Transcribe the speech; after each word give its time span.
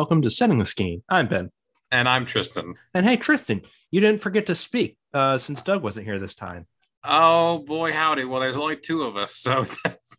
Welcome 0.00 0.22
to 0.22 0.30
Setting 0.30 0.58
the 0.58 0.64
Scheme. 0.64 1.02
I'm 1.10 1.28
Ben. 1.28 1.50
And 1.90 2.08
I'm 2.08 2.24
Tristan. 2.24 2.72
And 2.94 3.04
hey, 3.04 3.18
Tristan, 3.18 3.60
you 3.90 4.00
didn't 4.00 4.22
forget 4.22 4.46
to 4.46 4.54
speak 4.54 4.96
uh, 5.12 5.36
since 5.36 5.60
Doug 5.60 5.82
wasn't 5.82 6.06
here 6.06 6.18
this 6.18 6.32
time. 6.32 6.66
Oh 7.04 7.58
boy, 7.58 7.92
howdy! 7.92 8.24
Well, 8.24 8.40
there's 8.40 8.56
only 8.56 8.76
two 8.76 9.02
of 9.02 9.18
us, 9.18 9.34
so 9.36 9.62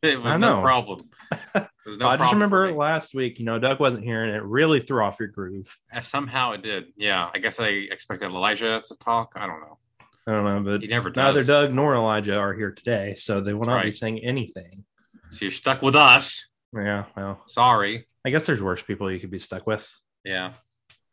it 0.04 0.22
was 0.22 0.38
no 0.38 0.62
problem. 0.62 1.10
There's 1.84 1.98
no 1.98 2.10
I 2.10 2.18
just 2.18 2.32
remember 2.32 2.72
last 2.74 3.16
week, 3.16 3.40
you 3.40 3.46
know, 3.46 3.58
Doug 3.58 3.80
wasn't 3.80 4.04
here 4.04 4.24
and 4.24 4.36
it 4.36 4.44
really 4.44 4.82
threw 4.82 5.04
off 5.04 5.18
your 5.20 5.30
groove. 5.30 5.76
Uh, 5.92 6.02
somehow 6.02 6.52
it 6.52 6.62
did. 6.62 6.94
Yeah, 6.96 7.32
I 7.34 7.40
guess 7.40 7.60
I 7.60 7.70
expected 7.70 8.28
Elijah 8.28 8.84
to 8.88 8.96
talk. 8.98 9.34
I 9.36 9.48
don't 9.48 9.62
know. 9.62 9.80
I 10.28 10.32
don't 10.32 10.46
know, 10.46 10.62
but 10.74 10.82
He 10.82 10.88
never 10.90 11.10
does. 11.10 11.34
neither 11.34 11.44
Doug 11.44 11.74
nor 11.74 11.96
Elijah 11.96 12.38
are 12.38 12.54
here 12.54 12.70
today, 12.70 13.16
so 13.18 13.42
they 13.42 13.56
will 13.56 13.66
not 13.66 13.84
be 13.84 13.90
saying 13.90 14.20
anything. 14.20 14.86
So 15.32 15.46
you're 15.46 15.52
stuck 15.52 15.82
with 15.82 15.96
us. 15.96 16.51
Yeah, 16.74 17.06
well, 17.18 17.44
Sorry. 17.48 18.08
I 18.26 18.30
guess 18.30 18.46
there's 18.46 18.62
worse 18.62 18.82
people 18.82 19.12
you 19.12 19.20
could 19.20 19.32
be 19.32 19.40
stuck 19.40 19.68
with. 19.68 19.90
Yeah, 20.24 20.54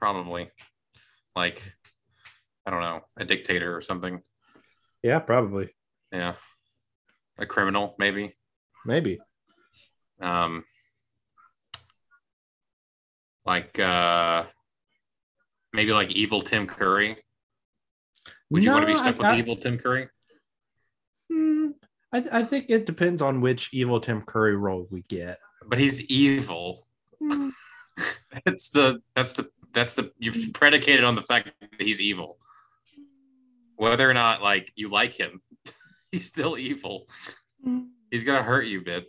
probably. 0.00 0.50
Like, 1.34 1.60
I 2.66 2.70
don't 2.70 2.80
know, 2.80 3.00
a 3.16 3.24
dictator 3.24 3.74
or 3.74 3.80
something. 3.80 4.20
Yeah, 5.02 5.18
probably. 5.20 5.70
Yeah, 6.12 6.34
a 7.38 7.46
criminal 7.46 7.94
maybe. 7.98 8.36
Maybe. 8.84 9.18
Um, 10.20 10.64
like 13.44 13.78
uh, 13.78 14.44
maybe 15.72 15.92
like 15.92 16.10
evil 16.12 16.42
Tim 16.42 16.66
Curry. 16.66 17.16
Would 18.50 18.64
you 18.64 18.70
want 18.70 18.82
to 18.82 18.86
be 18.92 18.94
stuck 18.98 19.14
I- 19.14 19.18
with 19.18 19.26
I- 19.26 19.38
evil 19.38 19.56
Tim 19.56 19.78
Curry? 19.78 20.08
Hmm, 21.32 21.68
I, 22.12 22.24
I 22.32 22.42
think 22.44 22.66
it 22.68 22.86
depends 22.86 23.20
on 23.22 23.40
which 23.40 23.70
evil 23.72 24.00
Tim 24.00 24.22
Curry 24.22 24.56
role 24.56 24.86
we 24.90 25.02
get. 25.02 25.38
But 25.68 25.78
he's 25.78 26.00
evil. 26.02 26.86
Hmm. 27.20 27.50
That's 28.44 28.68
the 28.70 29.02
that's 29.16 29.32
the 29.32 29.48
that's 29.72 29.94
the 29.94 30.12
you've 30.18 30.52
predicated 30.52 31.04
on 31.04 31.16
the 31.16 31.22
fact 31.22 31.50
that 31.60 31.82
he's 31.82 32.00
evil. 32.00 32.38
Whether 33.74 34.08
or 34.08 34.14
not 34.14 34.40
like 34.40 34.70
you 34.76 34.88
like 34.88 35.18
him, 35.18 35.40
he's 36.12 36.26
still 36.26 36.56
evil. 36.56 37.08
He's 38.10 38.22
gonna 38.22 38.42
hurt 38.42 38.66
you, 38.66 38.82
Ben. 38.82 39.02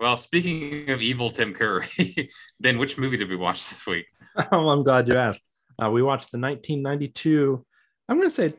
Well, 0.00 0.16
speaking 0.16 0.90
of 0.90 1.00
evil 1.00 1.30
Tim 1.30 1.54
Curry, 1.54 2.28
Ben, 2.60 2.76
which 2.76 2.98
movie 2.98 3.16
did 3.16 3.28
we 3.28 3.36
watch 3.36 3.68
this 3.70 3.86
week? 3.86 4.06
Oh, 4.50 4.68
I'm 4.68 4.82
glad 4.82 5.06
you 5.06 5.14
asked. 5.14 5.40
Uh, 5.80 5.90
we 5.90 6.02
watched 6.02 6.32
the 6.32 6.38
1992, 6.38 7.64
I'm 8.08 8.16
going 8.16 8.28
to 8.28 8.34
say, 8.34 8.52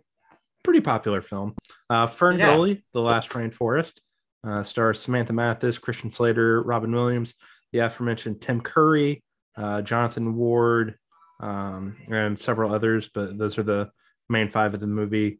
pretty 0.63 0.79
popular 0.79 1.21
film, 1.21 1.55
uh, 1.89 2.07
Fern 2.07 2.39
Yeah. 2.39 2.55
Gully, 2.55 2.85
The 2.93 3.01
Last 3.01 3.31
Rainforest. 3.31 3.99
Uh, 4.45 4.63
stars 4.63 4.99
Samantha 4.99 5.31
Mathis, 5.33 5.77
Christian 5.77 6.11
Slater, 6.11 6.61
Robin 6.63 6.91
Williams, 6.91 7.35
the 7.71 7.79
aforementioned 7.79 8.41
Tim 8.41 8.59
Curry, 8.61 9.23
uh, 9.55 9.81
Jonathan 9.81 10.35
Ward, 10.35 10.97
um, 11.39 11.95
and 12.09 12.37
several 12.37 12.73
others, 12.73 13.09
but 13.13 13.37
those 13.37 13.57
are 13.57 13.63
the 13.63 13.89
main 14.29 14.49
five 14.49 14.73
of 14.73 14.79
the 14.79 14.87
movie. 14.87 15.39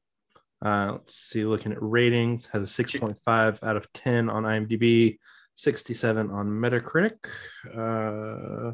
Uh, 0.63 0.93
let's 0.93 1.15
see, 1.15 1.43
looking 1.43 1.73
at 1.73 1.81
ratings, 1.81 2.45
has 2.47 2.61
a 2.79 2.83
6.5 2.83 3.61
out 3.61 3.75
of 3.75 3.91
10 3.91 4.29
on 4.29 4.43
IMDb, 4.43 5.17
67 5.55 6.31
on 6.31 6.47
Metacritic. 6.47 7.27
Uh, 7.75 8.73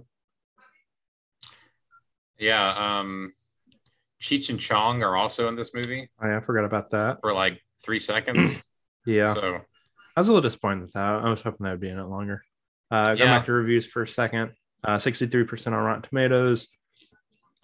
Yeah, 2.38 3.00
um 3.00 3.34
Cheech 4.22 4.50
and 4.50 4.60
Chong 4.60 5.02
are 5.02 5.16
also 5.16 5.48
in 5.48 5.56
this 5.56 5.74
movie 5.74 6.10
I, 6.20 6.36
I 6.36 6.40
forgot 6.42 6.66
about 6.66 6.90
that. 6.92 7.20
for 7.22 7.34
like 7.34 7.62
three 7.84 8.00
seconds. 8.00 8.64
Yeah. 9.06 9.34
So 9.34 9.62
I 10.20 10.22
was 10.22 10.28
a 10.28 10.34
little 10.34 10.42
disappointed 10.42 10.82
with 10.82 10.92
that. 10.96 11.00
I 11.02 11.30
was 11.30 11.42
hoping 11.42 11.64
that 11.64 11.72
would 11.72 11.80
be 11.80 11.88
in 11.88 11.98
it 11.98 12.04
longer. 12.04 12.44
Uh, 12.92 13.16
go 13.16 13.24
Yeah. 13.24 13.38
back 13.38 13.46
to 13.46 13.54
reviews 13.54 13.88
for 13.88 14.02
a 14.02 14.08
second. 14.08 14.52
Uh, 14.84 14.98
63% 14.98 15.68
on 15.74 15.82
Rotten 15.82 16.02
Tomatoes, 16.02 16.68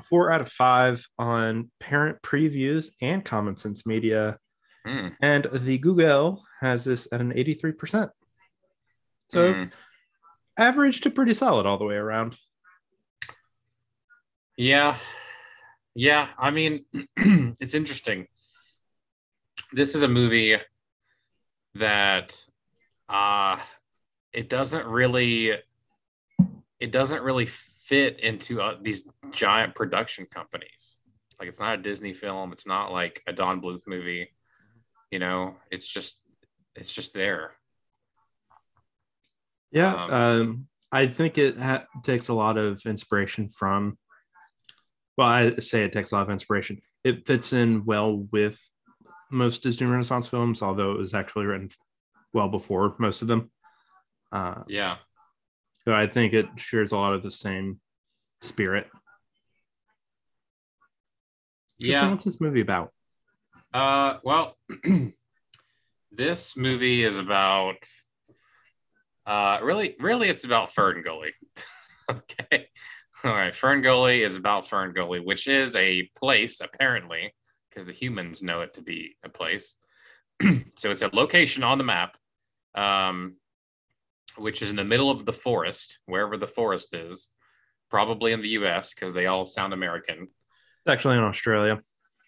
four 0.02 0.32
out 0.32 0.40
of 0.40 0.50
five 0.50 1.06
on 1.20 1.70
parent 1.82 2.22
previews 2.22 2.92
and 3.02 3.26
Common 3.26 3.58
Sense 3.58 3.86
Media. 3.86 4.40
hmm, 4.86 5.10
And 5.20 5.44
the 5.52 5.78
Google 5.80 6.46
has 6.62 6.86
this 6.86 7.10
at 7.12 7.20
an 7.20 7.34
83%. 7.34 8.10
So 9.28 9.54
hmm. 9.54 9.64
average 10.58 11.02
to 11.02 11.12
pretty 11.12 11.34
solid 11.34 11.66
all 11.66 11.78
the 11.78 11.84
way 11.84 11.96
around. 11.96 12.38
Yeah. 14.56 14.98
Yeah. 15.94 16.30
I 16.38 16.52
mean, 16.52 16.86
it's 17.18 17.74
interesting. 17.74 18.28
This 19.74 19.94
is 19.94 20.04
a 20.04 20.08
movie 20.08 20.58
that 21.75 22.44
uh 23.09 23.58
it 24.34 24.50
doesn't 24.50 24.86
really 24.86 25.52
it 26.80 26.91
doesn't 26.91 27.22
really 27.22 27.46
fit 27.46 28.19
into 28.19 28.62
uh, 28.62 28.75
these 28.81 29.08
giant 29.31 29.75
production 29.75 30.25
companies. 30.25 30.97
Like 31.40 31.50
it's 31.50 31.59
not 31.59 31.80
a 31.80 31.81
Disney 31.81 32.13
film, 32.13 32.52
it's 32.52 32.68
not 32.68 32.91
like 32.91 33.22
a 33.28 33.34
Don 33.34 33.62
Bluth 33.62 33.84
movie. 33.88 34.30
You 35.12 35.19
know, 35.19 35.56
it's 35.72 35.88
just 35.88 36.19
it's 36.75 36.94
just 36.94 37.13
there. 37.13 37.52
Yeah. 39.72 39.94
Um, 39.94 40.13
Um, 40.13 40.68
I 40.92 41.07
think 41.07 41.38
it 41.38 41.57
ha- 41.57 41.86
takes 42.03 42.30
a 42.30 42.34
lot 42.34 42.57
of 42.57 42.81
inspiration 42.86 43.47
from, 43.50 43.97
well, 45.18 45.28
I 45.28 45.52
say 45.56 45.84
it 45.84 45.92
takes 45.92 46.12
a 46.12 46.16
lot 46.16 46.24
of 46.24 46.30
inspiration. 46.30 46.81
It 47.03 47.28
fits 47.28 47.53
in 47.53 47.86
well 47.86 48.28
with 48.31 48.59
most 49.31 49.63
Disney 49.63 49.88
Renaissance 49.88 50.28
films, 50.28 50.62
although 50.62 50.91
it 50.91 50.97
was 50.97 51.13
actually 51.13 51.46
written 51.46 51.69
well 52.34 52.50
before 52.50 52.96
most 53.00 53.22
of 53.22 53.28
them. 53.28 53.52
Uh, 54.31 54.63
Yeah. 54.68 54.97
but 55.86 55.96
I 55.96 56.08
think 56.08 56.34
it 56.34 56.47
shares 56.58 56.91
a 56.91 56.97
lot 56.97 57.13
of 57.13 57.24
the 57.24 57.31
same 57.31 57.80
spirit. 58.41 58.88
Yeah. 61.78 62.09
What's 62.09 62.24
this 62.24 62.40
movie 62.40 62.62
about? 62.62 62.91
Uh, 63.74 64.18
well, 64.24 64.58
this 66.12 66.56
movie 66.56 67.03
is 67.03 67.18
about. 67.18 67.75
Uh, 69.25 69.59
really, 69.63 69.96
really, 70.00 70.30
it's 70.30 70.44
about 70.44 70.72
Fern 70.74 71.02
Gully. 71.03 71.34
okay, 72.12 72.68
all 73.24 73.31
right. 73.34 73.56
Fern 73.56 73.81
Gully 73.81 74.22
is 74.24 74.36
about 74.36 74.68
Fern 74.68 74.94
Gully, 74.94 75.19
which 75.19 75.47
is 75.47 75.75
a 75.75 76.09
place 76.18 76.62
apparently, 76.62 77.34
because 77.75 77.86
the 77.86 77.94
humans 77.94 78.41
know 78.41 78.62
it 78.62 78.74
to 78.75 78.81
be 78.81 79.18
a 79.24 79.30
place. 79.30 79.75
so 80.78 80.91
it's 80.91 81.02
a 81.02 81.09
location 81.12 81.63
on 81.63 81.78
the 81.78 81.84
map, 81.84 82.16
um, 82.74 83.36
which 84.38 84.62
is 84.62 84.69
in 84.69 84.78
the 84.78 84.84
middle 84.84 85.12
of 85.12 85.25
the 85.25 85.34
forest, 85.34 86.00
wherever 86.06 86.38
the 86.38 86.47
forest 86.47 86.94
is, 86.94 87.30
probably 87.90 88.31
in 88.31 88.41
the 88.41 88.50
U.S. 88.50 88.94
because 88.94 89.13
they 89.13 89.25
all 89.28 89.46
sound 89.46 89.74
American. 89.74 90.22
It's 90.22 90.88
actually 90.88 91.18
in 91.18 91.24
Australia. 91.24 91.80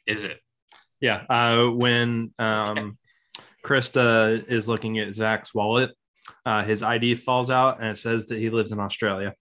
Is 0.05 0.25
it? 0.25 0.39
Yeah. 0.99 1.23
Uh, 1.29 1.67
when 1.67 2.33
um, 2.39 2.97
Krista 3.63 4.45
is 4.47 4.67
looking 4.67 4.99
at 4.99 5.13
Zach's 5.13 5.53
wallet, 5.53 5.91
uh, 6.45 6.63
his 6.63 6.83
ID 6.83 7.15
falls 7.15 7.49
out 7.49 7.79
and 7.79 7.89
it 7.89 7.97
says 7.97 8.25
that 8.27 8.39
he 8.39 8.49
lives 8.49 8.71
in 8.71 8.79
Australia. 8.79 9.33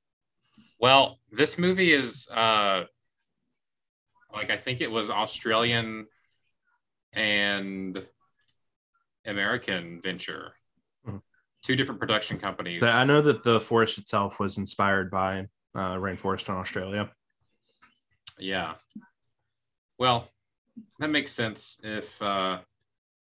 Well, 0.79 1.19
this 1.33 1.59
movie 1.59 1.93
is 1.93 2.29
uh 2.29 2.85
like 4.37 4.51
I 4.51 4.57
think 4.57 4.81
it 4.81 4.91
was 4.91 5.11
Australian 5.11 6.07
and 7.13 8.07
American 9.25 10.01
venture. 10.03 10.55
Mhm. 11.07 11.23
Two 11.65 11.75
different 11.75 11.99
production 11.99 12.39
companies. 12.39 12.81
So 12.81 12.87
I 12.87 13.05
know 13.05 13.23
that 13.23 13.43
the 13.43 13.61
forest 13.61 13.99
itself 13.99 14.39
was 14.39 14.59
inspired 14.59 15.11
by 15.11 15.49
uh, 15.75 15.97
rainforest 15.97 16.49
in 16.49 16.55
Australia. 16.55 17.11
Yeah. 18.39 18.75
Well, 19.99 20.29
that 20.99 21.09
makes 21.09 21.33
sense 21.33 21.79
if 21.83 22.21
uh 22.21 22.61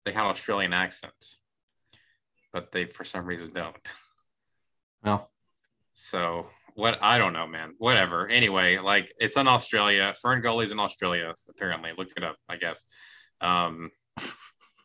they 0.05 0.11
had 0.11 0.25
Australian 0.25 0.73
accents. 0.73 1.39
But 2.51 2.71
they 2.71 2.85
for 2.85 3.05
some 3.05 3.25
reason 3.25 3.53
don't. 3.53 3.77
Well, 5.03 5.31
So 5.93 6.49
what 6.79 6.97
I 7.01 7.17
don't 7.17 7.33
know, 7.33 7.45
man. 7.45 7.73
Whatever. 7.77 8.27
Anyway, 8.27 8.77
like 8.77 9.11
it's 9.19 9.35
in 9.35 9.47
Australia. 9.47 10.15
Fern 10.21 10.41
Gully's 10.41 10.71
in 10.71 10.79
Australia, 10.79 11.35
apparently. 11.49 11.91
Look 11.97 12.09
it 12.15 12.23
up, 12.23 12.37
I 12.47 12.55
guess. 12.55 12.83
Um, 13.41 13.91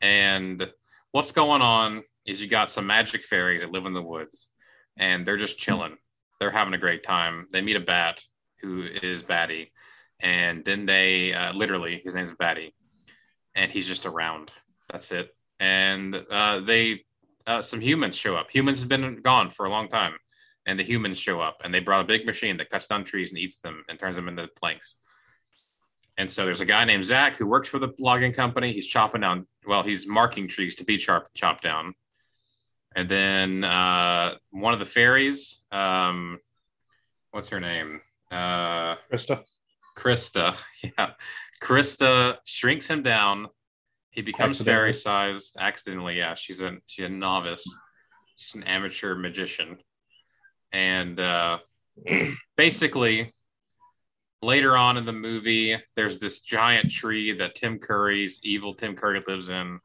and 0.02 0.68
what's 1.12 1.30
going 1.30 1.62
on 1.62 2.02
is 2.26 2.42
you 2.42 2.48
got 2.48 2.68
some 2.68 2.86
magic 2.86 3.22
fairies 3.22 3.62
that 3.62 3.70
live 3.70 3.86
in 3.86 3.92
the 3.92 4.02
woods, 4.02 4.50
and 4.96 5.24
they're 5.24 5.36
just 5.36 5.56
chilling. 5.56 5.96
They're 6.40 6.50
having 6.50 6.74
a 6.74 6.78
great 6.78 7.04
time. 7.04 7.46
They 7.52 7.62
meet 7.62 7.76
a 7.76 7.80
bat 7.80 8.20
who 8.60 8.82
is 8.82 9.22
Batty, 9.22 9.72
and 10.20 10.64
then 10.64 10.86
they 10.86 11.32
uh, 11.32 11.52
literally 11.52 12.02
his 12.04 12.14
name's 12.14 12.32
Batty, 12.36 12.74
and 13.54 13.70
he's 13.70 13.86
just 13.86 14.04
around. 14.04 14.50
That's 14.90 15.12
it. 15.12 15.34
And 15.60 16.26
uh, 16.28 16.58
they 16.58 17.04
uh, 17.46 17.62
some 17.62 17.80
humans 17.80 18.16
show 18.16 18.34
up. 18.34 18.50
Humans 18.50 18.80
have 18.80 18.88
been 18.88 19.20
gone 19.22 19.50
for 19.50 19.64
a 19.64 19.70
long 19.70 19.88
time 19.88 20.14
and 20.66 20.78
the 20.78 20.82
humans 20.82 21.18
show 21.18 21.40
up 21.40 21.60
and 21.64 21.74
they 21.74 21.80
brought 21.80 22.00
a 22.00 22.08
big 22.08 22.26
machine 22.26 22.56
that 22.56 22.70
cuts 22.70 22.86
down 22.86 23.04
trees 23.04 23.30
and 23.30 23.38
eats 23.38 23.58
them 23.58 23.84
and 23.88 23.98
turns 23.98 24.16
them 24.16 24.28
into 24.28 24.48
planks. 24.48 24.96
And 26.16 26.30
so 26.30 26.44
there's 26.44 26.60
a 26.60 26.66
guy 26.66 26.84
named 26.84 27.04
Zach 27.04 27.36
who 27.36 27.46
works 27.46 27.68
for 27.68 27.78
the 27.78 27.92
logging 27.98 28.32
company. 28.32 28.72
He's 28.72 28.86
chopping 28.86 29.22
down, 29.22 29.46
well, 29.66 29.82
he's 29.82 30.06
marking 30.06 30.46
trees 30.48 30.76
to 30.76 30.84
be 30.84 30.96
chop, 30.96 31.28
chopped 31.34 31.62
down. 31.62 31.94
And 32.94 33.08
then 33.08 33.64
uh, 33.64 34.36
one 34.50 34.72
of 34.72 34.78
the 34.78 34.86
fairies, 34.86 35.60
um, 35.72 36.38
what's 37.32 37.48
her 37.48 37.58
name? 37.60 38.00
Uh, 38.30 38.96
Krista. 39.12 39.42
Krista. 39.96 40.56
Yeah, 40.98 41.12
Krista 41.62 42.36
shrinks 42.44 42.88
him 42.88 43.02
down. 43.02 43.48
He 44.10 44.22
becomes 44.22 44.60
fairy 44.60 44.92
sized 44.92 45.56
accidentally. 45.58 46.18
Yeah, 46.18 46.34
she's 46.34 46.60
a 46.60 46.76
she's 46.86 47.06
a 47.06 47.08
novice. 47.08 47.64
She's 48.36 48.54
an 48.54 48.64
amateur 48.64 49.16
magician, 49.16 49.78
and 50.74 51.20
uh, 51.20 51.58
basically, 52.56 53.32
later 54.42 54.76
on 54.76 54.96
in 54.96 55.06
the 55.06 55.12
movie, 55.12 55.76
there's 55.94 56.18
this 56.18 56.40
giant 56.40 56.90
tree 56.90 57.32
that 57.32 57.54
Tim 57.54 57.78
Curry's 57.78 58.40
evil 58.42 58.74
Tim 58.74 58.96
Curry 58.96 59.22
lives 59.26 59.48
in, 59.48 59.78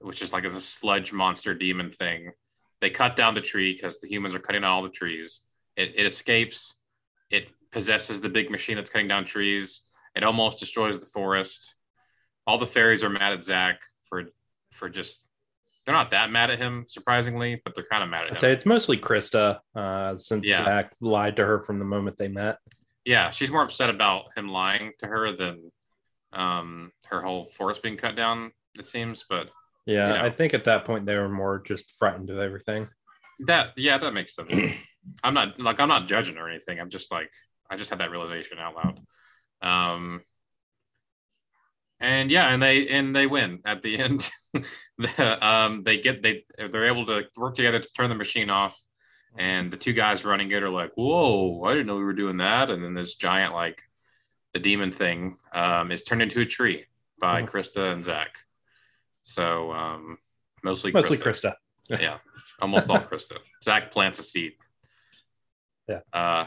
which 0.00 0.22
is 0.22 0.32
like 0.32 0.44
a 0.44 0.60
sludge 0.60 1.12
monster 1.12 1.54
demon 1.54 1.92
thing. 1.92 2.32
They 2.80 2.88
cut 2.88 3.16
down 3.16 3.34
the 3.34 3.42
tree 3.42 3.74
because 3.74 4.00
the 4.00 4.08
humans 4.08 4.34
are 4.34 4.38
cutting 4.38 4.62
down 4.62 4.70
all 4.70 4.82
the 4.82 4.88
trees. 4.88 5.42
It, 5.76 5.92
it 5.94 6.06
escapes. 6.06 6.74
It 7.30 7.48
possesses 7.70 8.22
the 8.22 8.30
big 8.30 8.50
machine 8.50 8.76
that's 8.76 8.90
cutting 8.90 9.08
down 9.08 9.26
trees. 9.26 9.82
It 10.16 10.24
almost 10.24 10.58
destroys 10.58 10.98
the 10.98 11.06
forest. 11.06 11.74
All 12.46 12.56
the 12.56 12.66
fairies 12.66 13.04
are 13.04 13.10
mad 13.10 13.34
at 13.34 13.44
Zach 13.44 13.80
for 14.08 14.24
for 14.72 14.88
just 14.88 15.20
they're 15.84 15.94
not 15.94 16.10
that 16.12 16.30
mad 16.30 16.50
at 16.50 16.58
him, 16.58 16.84
surprisingly, 16.88 17.60
but 17.64 17.74
they're 17.74 17.84
kind 17.90 18.02
of 18.02 18.08
mad 18.08 18.22
at 18.22 18.26
I'd 18.26 18.32
him. 18.32 18.38
say 18.38 18.52
it's 18.52 18.66
mostly 18.66 18.96
Krista, 18.96 19.58
uh, 19.76 20.16
since 20.16 20.46
Yeah. 20.46 20.64
Zach 20.64 20.92
lied 21.00 21.36
to 21.36 21.44
her 21.44 21.62
from 21.62 21.78
the 21.78 21.84
moment 21.84 22.16
they 22.18 22.28
met. 22.28 22.58
Yeah, 23.04 23.30
she's 23.30 23.50
more 23.50 23.62
upset 23.62 23.90
about 23.90 24.26
him 24.36 24.48
lying 24.48 24.92
to 25.00 25.06
her 25.06 25.32
than 25.32 25.70
um, 26.32 26.90
her 27.08 27.20
whole 27.20 27.46
forest 27.50 27.82
being 27.82 27.96
cut 27.98 28.16
down. 28.16 28.50
It 28.78 28.86
seems, 28.86 29.24
but 29.28 29.50
Yeah, 29.86 30.08
You 30.08 30.14
know. 30.18 30.24
I 30.24 30.30
think 30.30 30.54
at 30.54 30.64
that 30.64 30.84
point 30.86 31.04
they 31.06 31.16
were 31.16 31.28
more 31.28 31.60
just 31.60 31.92
frightened 31.98 32.30
of 32.30 32.38
everything. 32.38 32.88
that 33.40 33.72
yeah, 33.76 33.98
that 33.98 34.14
makes 34.14 34.34
sense. 34.34 34.52
I'm 35.22 35.34
not 35.34 35.60
like 35.60 35.80
I'm 35.80 35.88
not 35.88 36.06
judging 36.08 36.38
or 36.38 36.48
anything. 36.48 36.80
I'm 36.80 36.88
just 36.88 37.12
like 37.12 37.30
I 37.68 37.76
just 37.76 37.90
had 37.90 37.98
that 38.00 38.10
realization 38.10 38.58
out 38.58 38.74
loud. 38.74 39.00
Um, 39.60 40.22
and 42.00 42.30
yeah, 42.30 42.48
and 42.48 42.62
they 42.62 42.88
and 42.88 43.14
they 43.14 43.26
win 43.26 43.60
at 43.66 43.82
the 43.82 43.98
end. 44.06 44.30
the, 44.98 45.46
um, 45.46 45.82
they 45.82 45.98
get 45.98 46.22
they 46.22 46.44
they're 46.56 46.86
able 46.86 47.06
to 47.06 47.24
work 47.36 47.54
together 47.56 47.80
to 47.80 47.88
turn 47.96 48.08
the 48.08 48.14
machine 48.14 48.50
off. 48.50 48.80
And 49.36 49.70
the 49.70 49.76
two 49.76 49.92
guys 49.92 50.24
running 50.24 50.50
it 50.52 50.62
are 50.62 50.70
like, 50.70 50.92
"Whoa! 50.94 51.64
I 51.64 51.72
didn't 51.72 51.86
know 51.88 51.96
we 51.96 52.04
were 52.04 52.12
doing 52.12 52.36
that." 52.36 52.70
And 52.70 52.84
then 52.84 52.94
this 52.94 53.16
giant 53.16 53.52
like 53.52 53.82
the 54.52 54.60
demon 54.60 54.92
thing 54.92 55.38
um, 55.52 55.90
is 55.90 56.04
turned 56.04 56.22
into 56.22 56.40
a 56.40 56.46
tree 56.46 56.86
by 57.18 57.42
Mhm. 57.42 57.50
Krista 57.50 57.92
and 57.92 58.04
Zach. 58.04 58.38
So 59.24 59.72
um, 59.72 60.18
mostly 60.62 60.92
Mostly 60.92 61.18
Krista 61.18 61.54
Krista. 61.88 62.00
yeah, 62.00 62.18
almost 62.60 62.88
all 62.88 63.00
Krista. 63.00 63.38
Zach 63.64 63.90
plants 63.90 64.20
a 64.20 64.22
seed. 64.22 64.52
Yeah. 65.88 66.00
Uh, 66.12 66.46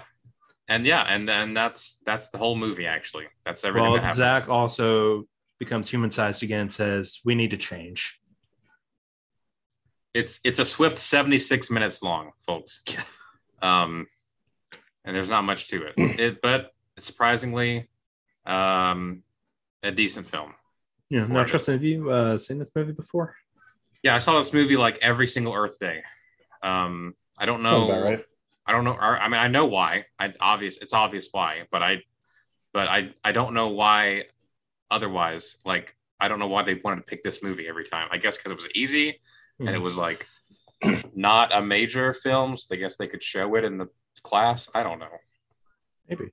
and 0.69 0.85
yeah, 0.85 1.01
and 1.03 1.27
then 1.27 1.53
that's 1.53 1.97
that's 2.05 2.29
the 2.29 2.37
whole 2.37 2.55
movie. 2.55 2.85
Actually, 2.87 3.25
that's 3.45 3.63
everything 3.65 3.85
that 3.85 3.91
Well, 3.91 4.01
happens. 4.01 4.17
Zach 4.17 4.49
also 4.49 5.25
becomes 5.59 5.89
human 5.89 6.11
sized 6.11 6.43
again 6.43 6.61
and 6.61 6.73
says, 6.73 7.19
We 7.25 7.35
need 7.35 7.51
to 7.51 7.57
change. 7.57 8.19
It's 10.13 10.39
it's 10.43 10.59
a 10.59 10.65
swift 10.65 10.97
seventy 10.97 11.37
six 11.39 11.69
minutes 11.69 12.01
long, 12.01 12.31
folks. 12.45 12.81
Yeah. 12.87 13.03
Um, 13.61 14.07
and 15.05 15.15
there's 15.15 15.29
not 15.29 15.43
much 15.43 15.67
to 15.69 15.83
it. 15.83 15.93
It, 15.97 16.41
but 16.41 16.71
surprisingly, 16.99 17.89
um, 18.45 19.23
a 19.83 19.91
decent 19.91 20.27
film. 20.27 20.53
Yeah, 21.09 21.21
Before 21.21 21.33
now 21.35 21.41
it 21.41 21.45
is. 21.45 21.51
Tristan, 21.51 21.73
have 21.75 21.83
you 21.83 22.11
uh, 22.11 22.37
seen 22.37 22.57
this 22.59 22.71
movie 22.75 22.91
before? 22.91 23.35
Yeah, 24.03 24.15
I 24.15 24.19
saw 24.19 24.37
this 24.39 24.53
movie 24.53 24.77
like 24.77 24.99
every 25.01 25.27
single 25.27 25.53
Earth 25.53 25.79
Day. 25.79 26.03
Um, 26.61 27.13
I 27.37 27.45
don't 27.45 27.63
know. 27.63 27.89
right. 28.01 28.19
I 28.65 28.71
don't 28.73 28.83
know. 28.83 28.93
I 28.93 29.17
I 29.17 29.27
mean, 29.29 29.39
I 29.39 29.47
know 29.47 29.65
why. 29.65 30.05
I 30.19 30.33
obvious. 30.39 30.77
It's 30.77 30.93
obvious 30.93 31.29
why, 31.31 31.63
but 31.71 31.81
I, 31.81 32.03
but 32.73 32.87
I, 32.87 33.11
I 33.23 33.31
don't 33.31 33.53
know 33.53 33.69
why. 33.69 34.25
Otherwise, 34.89 35.57
like, 35.65 35.95
I 36.19 36.27
don't 36.27 36.39
know 36.39 36.47
why 36.47 36.63
they 36.63 36.75
wanted 36.75 36.97
to 36.97 37.09
pick 37.09 37.23
this 37.23 37.43
movie 37.43 37.67
every 37.67 37.83
time. 37.85 38.07
I 38.11 38.17
guess 38.17 38.37
because 38.37 38.51
it 38.51 38.55
was 38.55 38.67
easy 38.73 39.19
and 39.59 39.69
it 39.69 39.75
Mhm. 39.79 39.81
was 39.83 39.97
like 39.97 40.25
not 41.15 41.53
a 41.55 41.61
major 41.61 42.13
film. 42.13 42.57
So 42.57 42.73
I 42.73 42.77
guess 42.77 42.95
they 42.95 43.07
could 43.07 43.23
show 43.23 43.55
it 43.55 43.63
in 43.63 43.77
the 43.77 43.87
class. 44.23 44.69
I 44.73 44.83
don't 44.83 44.99
know. 44.99 45.17
Maybe. 46.09 46.31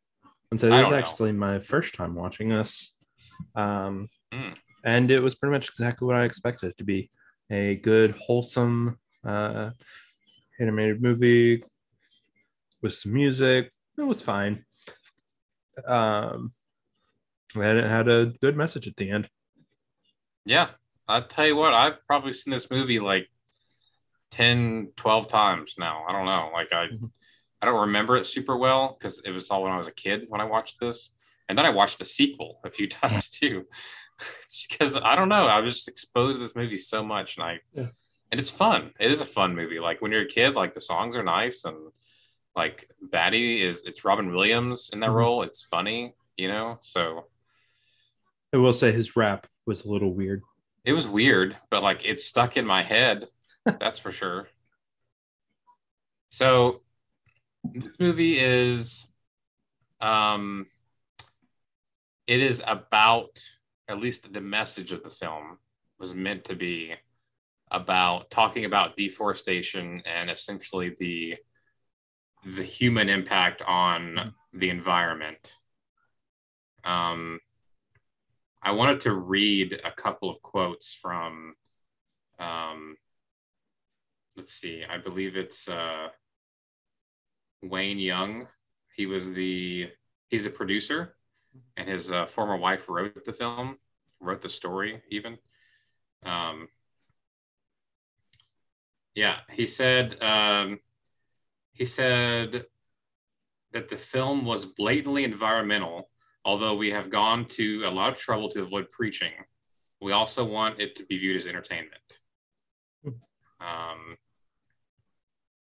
And 0.50 0.60
so 0.60 0.68
this 0.68 0.76
is 0.76 0.82
don't 0.82 0.90
know. 0.92 0.96
actually 0.98 1.32
my 1.32 1.58
first 1.58 1.94
time 1.94 2.14
watching 2.14 2.48
this. 2.48 2.92
Um, 3.54 4.08
Mm. 4.32 4.56
And 4.84 5.10
it 5.12 5.20
was 5.22 5.34
pretty 5.36 5.52
much 5.52 5.68
exactly 5.68 6.06
what 6.06 6.16
I 6.16 6.24
expected 6.24 6.70
it 6.70 6.78
to 6.78 6.84
be 6.84 7.08
a 7.50 7.76
good, 7.76 8.14
wholesome 8.16 8.98
uh, 9.24 9.70
animated 10.60 11.00
movie 11.02 11.62
with 12.82 12.94
some 12.94 13.12
music. 13.12 13.70
It 13.96 14.02
was 14.02 14.20
fine. 14.20 14.64
Um, 15.86 16.52
and 17.54 17.78
it 17.78 17.84
had 17.84 18.08
a 18.08 18.26
good 18.40 18.56
message 18.56 18.86
at 18.86 18.96
the 18.96 19.10
end. 19.10 19.28
Yeah, 20.44 20.68
I'll 21.08 21.26
tell 21.26 21.46
you 21.46 21.56
what. 21.56 21.74
I've 21.74 22.04
probably 22.06 22.32
seen 22.32 22.52
this 22.52 22.70
movie 22.70 23.00
like 23.00 23.28
10, 24.30 24.92
12 24.96 25.28
times 25.28 25.74
now. 25.78 26.04
I 26.08 26.12
don't 26.12 26.26
know. 26.26 26.50
Like 26.52 26.72
I, 26.72 26.86
Mhm. 26.88 27.10
I 27.62 27.66
don't 27.66 27.80
remember 27.80 28.16
it 28.16 28.26
super 28.26 28.56
well 28.56 28.96
because 28.98 29.20
it 29.24 29.30
was 29.30 29.48
all 29.50 29.62
when 29.62 29.72
I 29.72 29.78
was 29.78 29.88
a 29.88 29.92
kid 29.92 30.26
when 30.28 30.40
I 30.40 30.44
watched 30.44 30.80
this, 30.80 31.10
and 31.48 31.56
then 31.56 31.64
I 31.66 31.70
watched 31.70 31.98
the 31.98 32.04
sequel 32.04 32.60
a 32.64 32.70
few 32.70 32.88
times 32.88 33.30
too, 33.30 33.66
just 34.48 34.68
because 34.70 34.96
I 34.96 35.16
don't 35.16 35.28
know. 35.28 35.46
I 35.46 35.60
was 35.60 35.74
just 35.74 35.88
exposed 35.88 36.36
to 36.36 36.42
this 36.42 36.54
movie 36.56 36.76
so 36.76 37.02
much, 37.02 37.36
and 37.36 37.44
I, 37.44 37.60
Yeah. 37.72 37.88
and 38.30 38.40
it's 38.40 38.50
fun. 38.50 38.92
It 39.00 39.10
is 39.12 39.20
a 39.20 39.26
fun 39.26 39.54
movie. 39.54 39.80
Like 39.80 40.02
when 40.02 40.12
you're 40.12 40.22
a 40.22 40.26
kid, 40.28 40.54
like 40.54 40.74
the 40.74 40.80
songs 40.80 41.16
are 41.16 41.22
nice 41.22 41.64
and 41.64 41.76
like 42.56 42.88
Batty 43.00 43.62
is 43.62 43.82
it's 43.84 44.04
Robin 44.04 44.32
Williams 44.32 44.90
in 44.92 45.00
that 45.00 45.10
Mhm. 45.10 45.14
role. 45.14 45.42
It's 45.42 45.64
funny, 45.64 46.14
you 46.36 46.48
know. 46.48 46.78
So 46.82 47.26
I 48.54 48.56
will 48.56 48.72
say 48.72 48.92
his 48.92 49.16
rap 49.16 49.48
was 49.66 49.84
a 49.84 49.90
little 49.90 50.14
weird. 50.14 50.42
it 50.84 50.92
was 50.92 51.08
weird, 51.08 51.56
but 51.70 51.82
like 51.82 52.04
it 52.04 52.20
stuck 52.20 52.56
in 52.56 52.64
my 52.64 52.82
head. 52.82 53.26
that's 53.66 53.98
for 53.98 54.12
sure. 54.12 54.46
So 56.30 56.82
this 57.64 57.98
movie 57.98 58.38
is 58.38 59.06
um 60.00 60.66
it 62.28 62.40
is 62.40 62.62
about 62.66 63.42
at 63.88 63.98
least 63.98 64.32
the 64.32 64.40
message 64.40 64.92
of 64.92 65.02
the 65.02 65.10
film 65.10 65.58
was 65.98 66.14
meant 66.14 66.44
to 66.44 66.54
be 66.54 66.94
about 67.72 68.30
talking 68.30 68.64
about 68.66 68.96
deforestation 68.96 70.00
and 70.06 70.30
essentially 70.30 70.94
the 70.96 71.36
the 72.44 72.62
human 72.62 73.08
impact 73.08 73.62
on 73.62 74.32
the 74.52 74.70
environment. 74.70 75.54
Um 76.84 77.40
I 78.64 78.70
wanted 78.70 79.02
to 79.02 79.12
read 79.12 79.78
a 79.84 79.92
couple 79.92 80.30
of 80.30 80.40
quotes 80.40 80.94
from 80.94 81.54
um 82.38 82.96
let's 84.36 84.54
see, 84.54 84.82
I 84.88 84.96
believe 84.96 85.36
it's 85.36 85.68
uh 85.68 86.08
Wayne 87.62 87.98
Young. 87.98 88.48
He 88.96 89.04
was 89.04 89.32
the 89.32 89.90
he's 90.28 90.46
a 90.46 90.50
producer 90.50 91.14
and 91.76 91.88
his 91.88 92.10
uh, 92.10 92.26
former 92.26 92.56
wife 92.56 92.88
wrote 92.88 93.24
the 93.24 93.32
film, 93.32 93.76
wrote 94.18 94.40
the 94.40 94.48
story 94.48 95.02
even. 95.10 95.36
Um 96.24 96.68
yeah, 99.14 99.40
he 99.52 99.66
said 99.66 100.22
um 100.22 100.80
he 101.72 101.84
said 101.84 102.64
that 103.72 103.90
the 103.90 103.98
film 103.98 104.46
was 104.46 104.64
blatantly 104.64 105.24
environmental 105.24 106.08
although 106.44 106.74
we 106.74 106.90
have 106.90 107.10
gone 107.10 107.46
to 107.46 107.84
a 107.84 107.90
lot 107.90 108.12
of 108.12 108.18
trouble 108.18 108.48
to 108.50 108.62
avoid 108.62 108.90
preaching, 108.90 109.32
we 110.00 110.12
also 110.12 110.44
want 110.44 110.80
it 110.80 110.96
to 110.96 111.04
be 111.04 111.18
viewed 111.18 111.36
as 111.36 111.46
entertainment. 111.46 112.02
Um, 113.60 114.16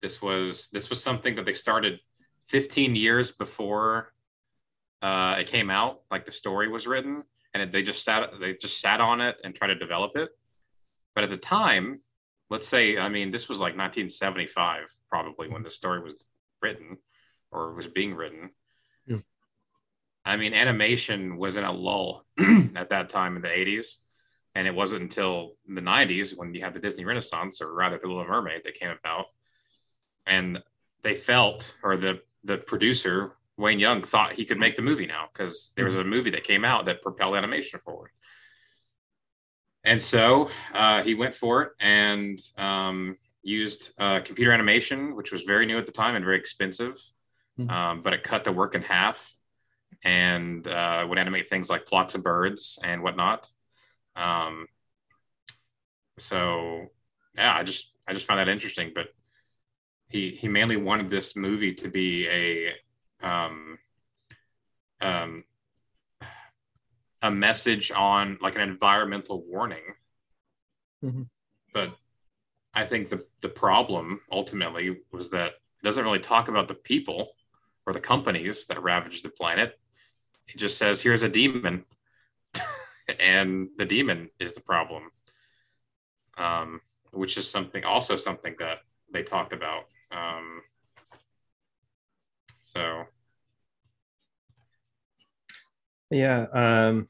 this 0.01 0.21
was 0.21 0.69
this 0.71 0.89
was 0.89 1.01
something 1.03 1.35
that 1.35 1.45
they 1.45 1.53
started 1.53 1.99
15 2.47 2.95
years 2.95 3.31
before 3.31 4.13
uh, 5.01 5.35
it 5.39 5.47
came 5.47 5.69
out. 5.69 6.01
Like 6.09 6.25
the 6.25 6.31
story 6.31 6.67
was 6.67 6.87
written, 6.87 7.23
and 7.53 7.63
it, 7.63 7.71
they 7.71 7.83
just 7.83 8.03
sat 8.03 8.31
they 8.39 8.53
just 8.53 8.81
sat 8.81 8.99
on 8.99 9.21
it 9.21 9.37
and 9.43 9.53
tried 9.53 9.67
to 9.67 9.75
develop 9.75 10.13
it. 10.15 10.29
But 11.13 11.23
at 11.23 11.29
the 11.29 11.37
time, 11.37 12.01
let's 12.49 12.67
say, 12.67 12.97
I 12.97 13.09
mean, 13.09 13.31
this 13.31 13.47
was 13.49 13.59
like 13.59 13.77
1975, 13.77 14.93
probably 15.09 15.49
when 15.49 15.61
the 15.61 15.71
story 15.71 16.01
was 16.01 16.25
written 16.61 16.97
or 17.51 17.73
was 17.73 17.87
being 17.87 18.15
written. 18.15 18.51
I 20.23 20.37
mean, 20.37 20.53
animation 20.53 21.37
was 21.37 21.55
in 21.55 21.63
a 21.63 21.71
lull 21.71 22.25
at 22.75 22.89
that 22.89 23.09
time 23.09 23.35
in 23.35 23.41
the 23.41 23.49
80s. 23.49 23.99
And 24.53 24.67
it 24.67 24.75
wasn't 24.75 25.03
until 25.03 25.53
the 25.67 25.81
90s 25.81 26.35
when 26.35 26.53
you 26.53 26.61
had 26.61 26.73
the 26.73 26.79
Disney 26.79 27.05
Renaissance, 27.05 27.61
or 27.61 27.73
rather 27.73 27.97
the 27.97 28.07
Little 28.07 28.25
Mermaid, 28.25 28.61
that 28.65 28.73
came 28.75 28.91
about. 28.91 29.25
And 30.25 30.61
they 31.03 31.15
felt, 31.15 31.75
or 31.83 31.95
the, 31.95 32.21
the 32.43 32.57
producer, 32.57 33.37
Wayne 33.57 33.79
Young, 33.79 34.01
thought 34.01 34.33
he 34.33 34.45
could 34.45 34.59
make 34.59 34.75
the 34.75 34.81
movie 34.81 35.07
now 35.07 35.27
because 35.31 35.71
there 35.75 35.85
was 35.85 35.95
a 35.95 36.03
movie 36.03 36.31
that 36.31 36.43
came 36.43 36.65
out 36.65 36.85
that 36.85 37.01
propelled 37.01 37.35
animation 37.35 37.79
forward. 37.79 38.11
And 39.83 40.01
so 40.01 40.49
uh, 40.73 41.01
he 41.01 41.15
went 41.15 41.33
for 41.33 41.61
it 41.63 41.71
and 41.79 42.39
um, 42.57 43.17
used 43.41 43.91
uh, 43.97 44.19
computer 44.19 44.51
animation, 44.51 45.15
which 45.15 45.31
was 45.31 45.43
very 45.43 45.65
new 45.65 45.77
at 45.77 45.85
the 45.85 45.91
time 45.91 46.15
and 46.15 46.25
very 46.25 46.37
expensive. 46.37 46.97
Mhm. 47.59 47.69
um, 47.69 48.01
but 48.01 48.13
it 48.13 48.23
cut 48.23 48.45
the 48.45 48.51
work 48.51 48.75
in 48.75 48.81
half 48.81 49.29
and 50.03 50.67
uh, 50.67 51.05
would 51.07 51.19
animate 51.19 51.49
things 51.49 51.69
like 51.69 51.87
flocks 51.87 52.15
of 52.15 52.23
birds 52.23 52.79
and 52.83 53.03
whatnot. 53.03 53.49
Um, 54.15 54.67
so 56.17 56.87
yeah, 57.35 57.55
I 57.55 57.63
just 57.63 57.91
I 58.07 58.13
just 58.13 58.27
found 58.27 58.39
that 58.39 58.49
interesting. 58.49 58.91
But 58.93 59.07
he 60.09 60.31
he 60.31 60.47
mainly 60.47 60.77
wanted 60.77 61.09
this 61.09 61.35
movie 61.35 61.73
to 61.75 61.87
be 61.89 62.27
a 62.27 63.25
um, 63.25 63.77
um, 64.99 65.43
a 67.21 67.31
message 67.31 67.91
on 67.91 68.37
like 68.41 68.55
an 68.55 68.61
environmental 68.61 69.43
warning. 69.45 69.83
Mhm. 71.03 71.29
But 71.73 71.95
I 72.73 72.85
think 72.85 73.09
the 73.09 73.25
the 73.41 73.49
problem 73.49 74.21
ultimately 74.31 75.01
was 75.11 75.29
that 75.31 75.53
it 75.53 75.83
doesn't 75.83 76.03
really 76.03 76.19
talk 76.19 76.47
about 76.47 76.67
the 76.67 76.75
people 76.75 77.33
or 77.85 77.93
the 77.93 77.99
companies 77.99 78.65
that 78.67 78.81
ravage 78.83 79.21
the 79.21 79.29
planet. 79.29 79.79
It 80.47 80.57
just 80.57 80.77
says 80.77 81.01
here's 81.01 81.23
a 81.23 81.29
demon, 81.29 81.85
and 83.19 83.69
the 83.77 83.85
demon 83.85 84.29
is 84.39 84.53
the 84.53 84.61
problem. 84.61 85.03
Um, 86.37 86.81
which 87.11 87.37
is 87.37 87.49
something 87.49 87.83
also 87.83 88.15
something 88.15 88.55
that 88.59 88.79
they 89.13 89.23
talked 89.23 89.53
about. 89.53 89.83
Um, 90.11 90.61
so 92.61 93.05
Yeah. 96.09 96.45
Um, 96.53 97.07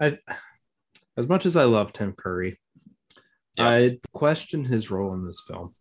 I, 0.00 0.18
as 1.16 1.28
much 1.28 1.46
as 1.46 1.56
I 1.56 1.64
love 1.64 1.92
Tim 1.92 2.12
Curry, 2.12 2.58
Yeah. 3.56 3.68
I 3.68 3.98
question 4.12 4.64
his 4.64 4.90
role 4.90 5.14
in 5.14 5.24
this 5.24 5.42
film. 5.46 5.74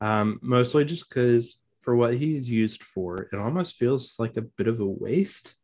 Um, 0.00 0.38
mostly 0.42 0.84
just 0.84 1.08
because 1.08 1.58
for 1.82 1.96
what 1.96 2.14
he's 2.14 2.48
used 2.48 2.82
for, 2.82 3.28
it 3.32 3.38
almost 3.38 3.76
feels 3.76 4.14
like 4.18 4.36
a 4.36 4.42
bit 4.42 4.68
of 4.68 4.80
a 4.80 4.86
waste. 4.86 5.54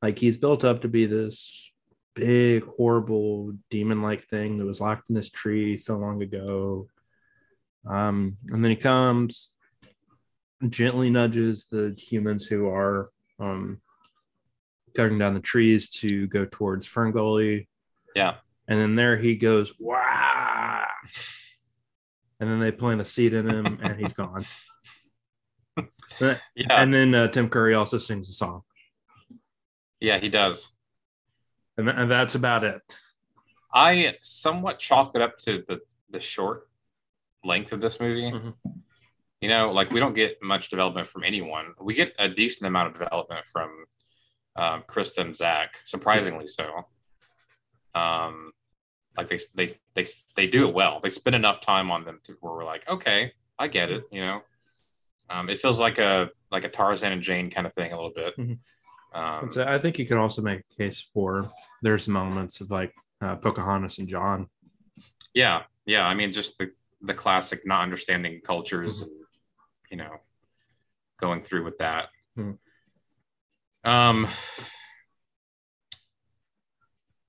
Like 0.00 0.18
he's 0.18 0.36
built 0.36 0.64
up 0.64 0.82
to 0.82 0.88
be 0.88 1.06
this 1.06 1.70
big, 2.14 2.64
horrible 2.76 3.54
demon-like 3.70 4.22
thing 4.24 4.58
that 4.58 4.66
was 4.66 4.80
locked 4.80 5.08
in 5.08 5.14
this 5.14 5.30
tree 5.30 5.78
so 5.78 5.96
long 5.96 6.22
ago. 6.22 6.88
Um, 7.88 8.36
and 8.48 8.62
then 8.62 8.70
he 8.70 8.76
comes, 8.76 9.56
gently 10.68 11.10
nudges 11.10 11.66
the 11.66 11.94
humans 11.96 12.44
who 12.44 12.68
are 12.68 13.10
um, 13.40 13.80
cutting 14.94 15.18
down 15.18 15.34
the 15.34 15.40
trees 15.40 15.88
to 15.88 16.26
go 16.26 16.44
towards 16.44 16.86
Ferngully. 16.86 17.66
Yeah. 18.14 18.34
And 18.68 18.78
then 18.78 18.94
there 18.94 19.16
he 19.16 19.36
goes, 19.36 19.72
wow. 19.78 20.84
And 22.38 22.50
then 22.50 22.60
they 22.60 22.72
plant 22.72 23.00
a 23.00 23.04
seed 23.04 23.32
in 23.32 23.48
him 23.48 23.78
and 23.82 23.98
he's 23.98 24.12
gone. 24.12 24.44
yeah, 26.20 26.36
And 26.70 26.92
then 26.92 27.14
uh, 27.14 27.28
Tim 27.28 27.48
Curry 27.48 27.74
also 27.74 27.98
sings 27.98 28.28
a 28.28 28.32
song. 28.32 28.62
yeah, 30.00 30.18
he 30.18 30.28
does. 30.28 30.68
And, 31.76 31.86
th- 31.86 31.96
and 31.98 32.10
that's 32.10 32.34
about 32.34 32.64
it. 32.64 32.80
I 33.72 34.16
somewhat 34.20 34.78
chalk 34.78 35.12
it 35.14 35.22
up 35.22 35.38
to 35.38 35.64
the 35.66 35.80
the 36.10 36.20
short 36.20 36.68
length 37.44 37.72
of 37.72 37.80
this 37.80 37.98
movie. 37.98 38.30
Mhm. 38.30 38.54
You 39.40 39.48
know, 39.48 39.72
like 39.72 39.90
we 39.90 39.98
don't 39.98 40.12
get 40.14 40.42
much 40.42 40.68
development 40.68 41.08
from 41.08 41.24
anyone. 41.24 41.72
We 41.80 41.94
get 41.94 42.14
a 42.18 42.28
decent 42.28 42.66
amount 42.68 42.88
of 42.94 43.00
development 43.00 43.46
from 43.46 43.70
um, 44.56 44.82
Krista 44.86 45.18
and 45.22 45.34
Zach, 45.34 45.80
surprisingly 45.84 46.46
so. 46.46 46.86
Um, 47.94 48.52
like 49.16 49.28
they 49.28 49.40
they 49.54 49.74
they 49.94 50.06
they 50.36 50.46
do 50.46 50.68
it 50.68 50.74
well. 50.74 51.00
They 51.02 51.10
spend 51.10 51.34
enough 51.36 51.60
time 51.60 51.90
on 51.90 52.04
them 52.04 52.20
to 52.24 52.36
where 52.40 52.52
we're 52.52 52.64
like, 52.64 52.88
okay, 52.88 53.32
I 53.58 53.68
get 53.68 53.90
it. 53.90 54.04
You 54.12 54.20
know, 54.20 54.42
um, 55.32 55.48
it 55.48 55.60
feels 55.60 55.80
like 55.80 55.98
a 55.98 56.30
like 56.50 56.64
a 56.64 56.68
Tarzan 56.68 57.12
and 57.12 57.22
Jane 57.22 57.50
kind 57.50 57.66
of 57.66 57.72
thing 57.74 57.92
a 57.92 57.96
little 57.96 58.12
bit. 58.14 58.36
Mhm. 58.36 58.58
Um, 59.14 59.50
so 59.50 59.64
I 59.66 59.78
think 59.78 59.98
you 59.98 60.06
could 60.06 60.16
also 60.18 60.40
make 60.42 60.60
a 60.60 60.74
case 60.76 61.00
for 61.00 61.50
there's 61.82 62.08
moments 62.08 62.60
of 62.60 62.70
like 62.70 62.92
uh, 63.20 63.36
Pocahontas 63.36 63.98
and 63.98 64.08
John. 64.08 64.48
yeah 65.34 65.62
yeah 65.86 66.06
i 66.06 66.14
mean 66.14 66.32
just 66.32 66.58
the 66.58 66.70
the 67.00 67.14
classic 67.14 67.60
not 67.66 67.82
understanding 67.82 68.40
cultures 68.44 69.00
and 69.02 69.10
you 69.90 69.96
know 69.96 70.10
going 71.20 71.42
through 71.42 71.64
with 71.64 71.78
that 71.78 72.08
Mhm. 72.38 72.58
um 73.84 74.28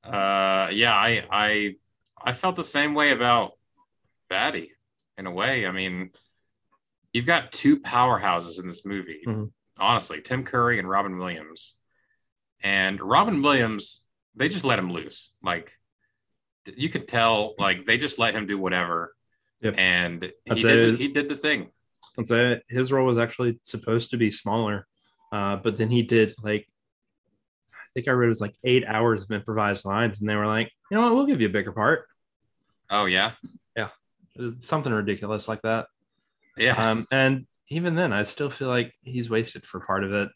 uh 0.04 0.68
yeah 0.72 0.94
i 0.94 1.24
i 1.32 1.76
i 2.22 2.34
felt 2.34 2.56
the 2.56 2.64
same 2.64 2.94
way 2.94 3.12
about 3.12 3.54
batty 4.30 4.72
in 5.18 5.26
a 5.26 5.32
way 5.32 5.66
i 5.66 5.72
mean 5.72 6.10
you've 7.14 7.26
got 7.26 7.52
two 7.52 7.80
powerhouses 7.80 8.60
in 8.60 8.68
this 8.68 8.84
movie 8.86 9.22
Mhm. 9.26 9.52
honestly 9.78 10.22
tim 10.22 10.44
curry 10.44 10.80
and 10.80 10.90
robin 10.90 11.18
williams. 11.18 11.76
And 12.62 13.00
robin 13.02 13.42
williams 13.42 14.02
they 14.36 14.50
just 14.50 14.66
let 14.66 14.80
him 14.80 14.92
loose. 14.92 15.36
Like 15.44 15.78
you 16.76 16.90
could 16.90 17.08
tell 17.08 17.54
like 17.60 17.86
they 17.86 17.98
just 17.98 18.18
let 18.20 18.34
him 18.34 18.48
do 18.48 18.58
whatever. 18.58 19.16
Yep. 19.62 19.76
and 19.78 20.34
he 20.46 20.56
did, 20.56 21.00
he 21.00 21.08
did 21.08 21.30
the 21.30 21.38
thing. 21.38 21.72
And 22.18 22.28
so 22.28 22.60
his 22.68 22.92
role 22.92 23.06
was 23.06 23.18
actually 23.18 23.60
supposed 23.64 24.10
to 24.12 24.18
be 24.18 24.30
smaller, 24.32 24.88
uh, 25.32 25.56
but 25.58 25.78
then 25.78 25.90
he 25.90 26.02
did 26.04 26.34
like, 26.44 26.68
I 27.74 27.86
think 27.94 28.08
I 28.08 28.12
read 28.12 28.26
it 28.26 28.30
was 28.30 28.42
like 28.42 28.56
eight 28.66 28.86
hours 28.86 29.24
of 29.24 29.32
improvised 29.32 29.86
lines, 29.86 30.20
and 30.20 30.30
they 30.30 30.36
were 30.36 30.46
like, 30.48 30.70
you 30.92 30.98
know 30.98 31.04
what, 31.06 31.16
we'll 31.16 31.26
give 31.26 31.40
you 31.42 31.48
a 31.48 31.52
bigger 31.52 31.72
part. 31.72 32.08
oh 32.90 33.06
yeah. 33.06 33.32
It 34.36 34.42
was 34.42 34.54
something 34.66 34.92
ridiculous 34.92 35.48
like 35.48 35.62
that. 35.62 35.86
Yeah 36.58 36.74
Um, 36.92 37.08
and 37.12 37.46
even 37.70 37.96
then, 37.96 38.14
I 38.14 38.24
still 38.24 38.50
feel 38.50 38.68
like 38.68 38.94
he's 39.02 39.30
wasted 39.30 39.66
for 39.66 39.80
part 39.80 40.04
of 40.04 40.14
it 40.14 40.30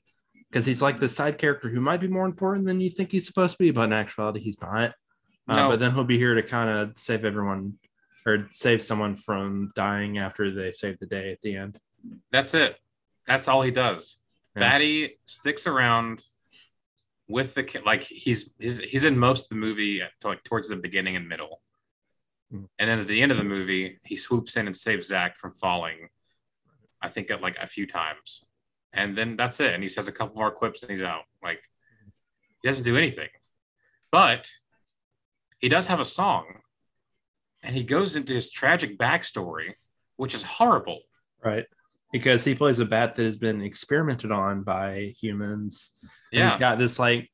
because 0.50 0.66
he's 0.66 0.82
like 0.82 1.00
the 1.00 1.10
side 1.10 1.38
character 1.38 1.70
who 1.70 1.82
might 1.82 2.00
be 2.02 2.08
more 2.08 2.26
important 2.26 2.66
than 2.66 2.80
you 2.80 2.90
think 2.90 3.12
he's 3.12 3.26
supposed 3.28 3.58
to 3.58 3.64
be, 3.64 3.72
but 3.72 3.84
in 3.84 3.94
actuality, 3.94 4.40
he's 4.40 4.60
not. 4.62 4.94
Uh, 5.48 5.56
No. 5.56 5.70
But 5.70 5.80
then 5.80 5.94
he'll 5.94 6.04
be 6.04 6.18
here 6.18 6.36
to 6.36 6.44
kind 6.44 6.70
of 6.70 6.98
save 6.98 7.26
everyone 7.26 7.78
or 8.26 8.48
save 8.52 8.82
someone 8.82 9.16
from 9.16 9.72
dying 9.76 10.18
after 10.18 10.52
they 10.52 10.72
save 10.72 11.00
the 11.00 11.06
day 11.06 11.32
at 11.32 11.42
the 11.42 11.56
end. 11.56 11.80
that's 12.32 12.54
it 12.54 12.78
that's 13.26 13.48
all 13.50 13.62
he 13.62 13.72
does 13.72 14.18
Yeah. 14.56 14.60
batty 14.62 15.20
sticks 15.26 15.68
around 15.68 16.24
with 17.28 17.54
the 17.56 17.82
like 17.86 18.04
he's 18.04 18.54
he's, 18.60 18.80
he's 18.80 19.04
in 19.04 19.18
most 19.18 19.46
of 19.46 19.50
the 19.50 19.56
movie 19.56 20.02
like 20.24 20.44
towards 20.44 20.68
the 20.70 20.76
beginning 20.78 21.16
and 21.18 21.28
middle. 21.28 21.62
And 22.52 22.68
then 22.78 23.00
at 23.00 23.08
the 23.08 23.22
end 23.22 23.32
of 23.32 23.38
the 23.38 23.44
movie 23.44 23.98
he 24.06 24.16
swoops 24.16 24.56
in 24.56 24.68
and 24.68 24.76
saves 24.76 25.08
zach 25.08 25.38
from 25.38 25.54
falling 25.54 26.08
i 27.02 27.10
think 27.10 27.30
at 27.30 27.42
like 27.42 27.58
a 27.58 27.68
few 27.68 27.86
times. 27.86 28.46
And 28.94 29.18
then 29.18 29.36
that's 29.36 29.60
it. 29.60 29.74
And 29.74 29.84
he 29.84 29.90
says 29.90 30.08
a 30.08 30.12
couple 30.12 30.36
more 30.36 30.52
clips 30.52 30.82
and 30.82 30.92
he's 30.92 31.02
out. 31.02 31.24
Like 31.44 31.62
he 32.62 32.68
doesn't 32.68 32.84
do 32.84 32.98
anything. 32.98 33.30
But 34.12 34.50
he 35.60 35.70
does 35.70 35.86
have 35.88 36.00
a 36.00 36.06
song 36.06 36.46
and 37.62 37.76
he 37.76 37.84
goes 37.84 38.16
into 38.16 38.34
his 38.34 38.52
tragic 38.52 38.98
backstory 38.98 39.74
which 40.16 40.34
is 40.34 40.42
horrible. 40.42 41.02
Right. 41.46 41.66
Because 42.12 42.44
he 42.44 42.56
plays 42.56 42.80
a 42.80 42.86
bat 42.86 43.16
that 43.16 43.24
has 43.24 43.38
been 43.38 43.62
experimented 43.62 44.32
on 44.32 44.64
by 44.64 45.14
humans. 45.22 45.92
And 46.02 46.40
yeah. 46.40 46.50
he's 46.50 46.60
got 46.60 46.80
this 46.80 46.98
like 46.98 47.30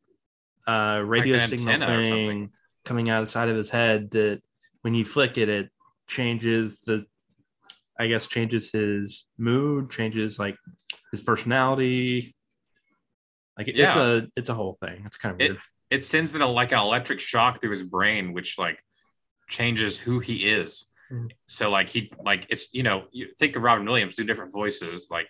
uh 0.65 1.01
radio 1.05 1.37
an 1.37 1.47
signal 1.47 1.79
thing 1.79 2.51
coming 2.83 3.09
out 3.09 3.21
of 3.21 3.27
the 3.27 3.31
side 3.31 3.49
of 3.49 3.55
his 3.55 3.69
head 3.69 4.11
that 4.11 4.41
when 4.83 4.93
you 4.93 5.03
flick 5.05 5.37
it, 5.37 5.49
it 5.49 5.69
changes 6.07 6.79
the 6.85 7.05
I 7.99 8.07
guess 8.07 8.27
changes 8.27 8.71
his 8.71 9.25
mood, 9.37 9.89
changes 9.89 10.37
like 10.39 10.55
his 11.11 11.21
personality. 11.21 12.35
Like 13.57 13.67
it- 13.67 13.79
it's 13.79 13.95
a 13.95 14.27
it's 14.35 14.49
a 14.49 14.53
whole 14.53 14.77
thing. 14.83 15.03
It's 15.05 15.17
kind 15.17 15.33
of 15.33 15.39
weird. 15.39 15.59
it 15.89 16.03
sends 16.03 16.33
in 16.33 16.41
a 16.41 16.47
like 16.47 16.71
an 16.71 16.79
electric 16.79 17.19
shock 17.19 17.61
through 17.61 17.69
his 17.71 17.83
brain, 17.83 18.33
which 18.33 18.57
like 18.57 18.83
changes 19.47 19.97
who 19.97 20.19
he 20.19 20.49
is. 20.49 20.85
Mhm. 21.11 21.31
So 21.47 21.69
like 21.69 21.89
he 21.89 22.11
like 22.23 22.47
it's 22.49 22.73
you 22.73 22.83
know 22.83 23.05
you 23.11 23.29
think 23.39 23.55
of 23.55 23.61
Robin 23.63 23.85
Williams 23.85 24.15
do 24.15 24.23
different 24.23 24.51
voices 24.51 25.07
like 25.11 25.29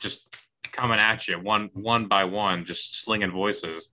just 0.00 0.22
coming 0.70 0.98
at 1.00 1.26
you 1.26 1.38
one 1.40 1.70
one 1.74 2.06
by 2.06 2.24
one 2.24 2.64
just 2.64 3.02
slinging 3.02 3.32
voices. 3.32 3.92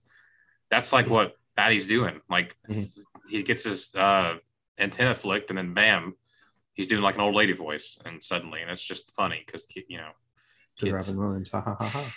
That's 0.70 0.92
like 0.92 1.08
what 1.10 1.32
Batty's 1.56 1.86
doing. 1.88 2.20
Like 2.30 2.56
Mhm. 2.70 2.92
he 3.28 3.42
gets 3.42 3.64
his 3.64 3.92
uh, 3.96 4.36
antenna 4.78 5.14
flicked 5.14 5.50
and 5.50 5.58
then 5.58 5.74
bam, 5.74 6.14
he's 6.74 6.86
doing 6.86 7.02
like 7.02 7.14
an 7.14 7.20
old 7.20 7.34
lady 7.34 7.52
voice 7.52 7.98
and 8.04 8.22
suddenly 8.22 8.62
and 8.62 8.70
it's 8.70 8.82
just 8.82 9.10
funny 9.14 9.42
because 9.44 9.66
you 9.88 9.98
know 9.98 10.10
kids. 10.78 11.14
Robin. 11.14 11.44
Ha, 11.52 11.60
ha, 11.60 11.76
ha. 11.80 12.14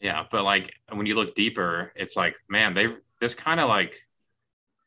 Yeah, 0.00 0.24
but 0.30 0.44
like 0.44 0.74
when 0.92 1.06
you 1.06 1.14
look 1.14 1.34
deeper, 1.34 1.92
it's 1.96 2.16
like, 2.16 2.36
man, 2.48 2.74
they 2.74 2.88
this 3.20 3.34
kind 3.34 3.60
of 3.60 3.68
like 3.68 4.00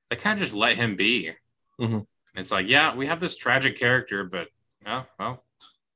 they 0.10 0.16
kind 0.16 0.40
of 0.40 0.44
just 0.44 0.56
let 0.56 0.76
him 0.78 0.96
be. 0.96 1.32
Mhm. 1.80 2.06
It's 2.36 2.52
like, 2.52 2.68
yeah, 2.68 2.96
we 2.96 3.08
have 3.08 3.20
this 3.20 3.36
tragic 3.36 3.78
character, 3.78 4.24
but 4.24 4.48
yeah, 4.84 5.04
well, 5.20 5.44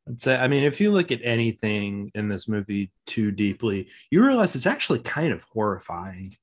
I'd 0.08 0.20
say, 0.20 0.36
I 0.36 0.48
mean, 0.48 0.64
if 0.64 0.82
you 0.82 0.92
look 0.92 1.12
at 1.12 1.20
anything 1.24 2.12
in 2.16 2.28
this 2.28 2.48
movie 2.48 2.92
too 3.06 3.32
deeply, 3.32 3.88
you 4.10 4.26
realize 4.26 4.56
it's 4.56 4.66
actually 4.66 5.00
kind 5.00 5.32
of 5.32 5.44
horrifying. 5.44 6.36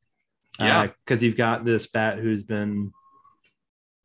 Yeah. 0.58 0.88
Because 1.04 1.22
you've 1.22 1.36
got 1.36 1.64
this 1.64 1.86
bat 1.86 2.18
who's 2.18 2.42
been 2.42 2.92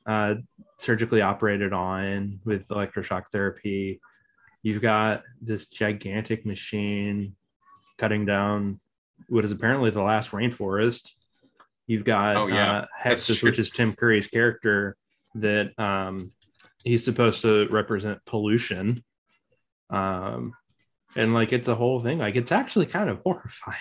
uh, 0.05 0.35
surgically 0.77 1.21
operated 1.21 1.73
on 1.73 2.39
with 2.45 2.67
electroshock 2.67 3.23
therapy. 3.31 3.99
You've 4.61 4.81
got 4.81 5.23
this 5.41 5.67
gigantic 5.67 6.45
machine 6.45 7.35
cutting 7.97 8.25
down 8.25 8.79
what 9.29 9.45
is 9.45 9.51
apparently 9.51 9.89
the 9.91 10.01
last 10.01 10.31
rainforest. 10.31 11.11
You've 11.87 12.03
got 12.03 12.35
Oh, 12.35 12.47
yeah. 12.47 12.79
uh, 12.79 12.85
Hexxus, 13.01 13.43
which 13.43 13.59
is 13.59 13.71
Tim 13.71 13.93
Curry's 13.93 14.27
character, 14.27 14.97
that 15.35 15.77
um, 15.79 16.31
he's 16.83 17.05
supposed 17.05 17.41
to 17.43 17.67
represent 17.69 18.19
pollution. 18.25 19.03
Um, 19.89 20.53
and 21.15 21.33
like 21.33 21.53
it's 21.53 21.67
a 21.67 21.75
whole 21.75 21.99
thing. 21.99 22.17
Like 22.17 22.35
it's 22.35 22.51
actually 22.51 22.87
kind 22.87 23.09
of 23.09 23.19
horrifying. 23.23 23.77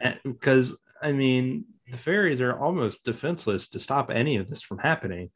Because 0.24 0.76
I 1.00 1.12
mean, 1.12 1.64
the 1.90 1.96
fairies 1.96 2.40
are 2.40 2.58
almost 2.58 3.04
defenseless 3.04 3.68
to 3.68 3.80
stop 3.80 4.10
any 4.10 4.36
of 4.36 4.48
this 4.48 4.62
from 4.62 4.78
happening. 4.78 5.30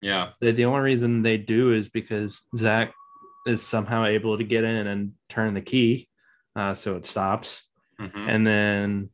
Yeah. 0.00 0.30
The, 0.40 0.52
the 0.52 0.64
only 0.64 0.80
reason 0.80 1.22
they 1.22 1.36
do 1.36 1.72
is 1.72 1.88
because 1.88 2.44
Zach 2.56 2.92
is 3.46 3.62
somehow 3.62 4.04
able 4.04 4.38
to 4.38 4.44
get 4.44 4.64
in 4.64 4.86
and 4.86 5.12
turn 5.28 5.54
the 5.54 5.60
key, 5.60 6.08
uh, 6.54 6.74
so 6.74 6.96
it 6.96 7.06
stops. 7.06 7.64
Mhm. 8.00 8.28
And 8.28 8.46
then 8.46 9.10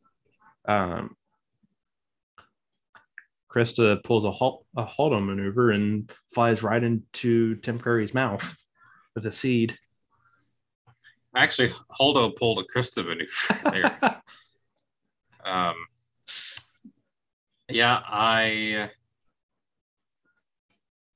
um, 0.66 1.16
Krista 3.50 4.02
pulls 4.04 4.25
a 4.25 4.30
halt 4.30 4.66
a 4.76 4.85
Holdo 4.85 5.25
maneuver 5.25 5.70
and 5.70 6.12
flies 6.32 6.62
right 6.62 6.82
into 6.82 7.56
Tim 7.56 7.78
Curry's 7.78 8.14
mouth 8.14 8.56
with 9.14 9.26
a 9.26 9.32
seed. 9.32 9.78
Actually, 11.37 11.73
Holdo 11.99 12.35
pulled 12.37 12.58
a 12.58 12.64
Krista 12.64 13.04
maneuver 13.06 13.70
there. 13.70 14.23
um, 15.44 15.75
yeah, 17.68 18.00
I, 18.06 18.90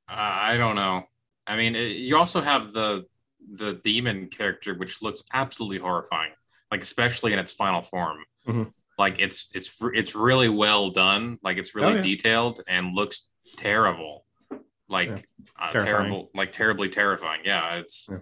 I 0.09 0.56
don't 0.56 0.76
know. 0.76 1.04
I 1.47 1.56
mean, 1.56 1.75
it, 1.75 1.97
you 1.97 2.16
also 2.16 2.40
have 2.40 2.73
the 2.73 3.06
the 3.54 3.80
demon 3.85 4.28
character, 4.28 4.75
which 4.75 5.02
looks 5.02 5.23
absolutely 5.32 5.78
horrifying, 5.78 6.32
like 6.71 6.82
especially 6.82 7.32
in 7.32 7.38
its 7.38 7.52
final 7.52 7.82
form. 7.82 8.18
Mhm. 8.47 8.73
Like 8.99 9.16
it's 9.18 9.49
it's 9.54 9.73
it's 9.94 10.14
really 10.14 10.49
well 10.49 10.90
done. 10.90 11.38
Like 11.42 11.56
it's 11.56 11.75
really 11.75 11.94
Oh, 11.94 11.97
yeah. 11.97 12.02
detailed 12.02 12.62
and 12.68 12.94
looks 12.94 13.26
terrible. 13.56 14.26
Like 14.88 15.09
Yeah. 15.09 15.18
uh, 15.59 15.71
terrible, 15.71 16.30
like 16.35 16.52
terribly 16.52 16.88
terrifying. 16.88 17.40
Yeah, 17.44 17.76
it's 17.76 18.06
Yeah. 18.11 18.18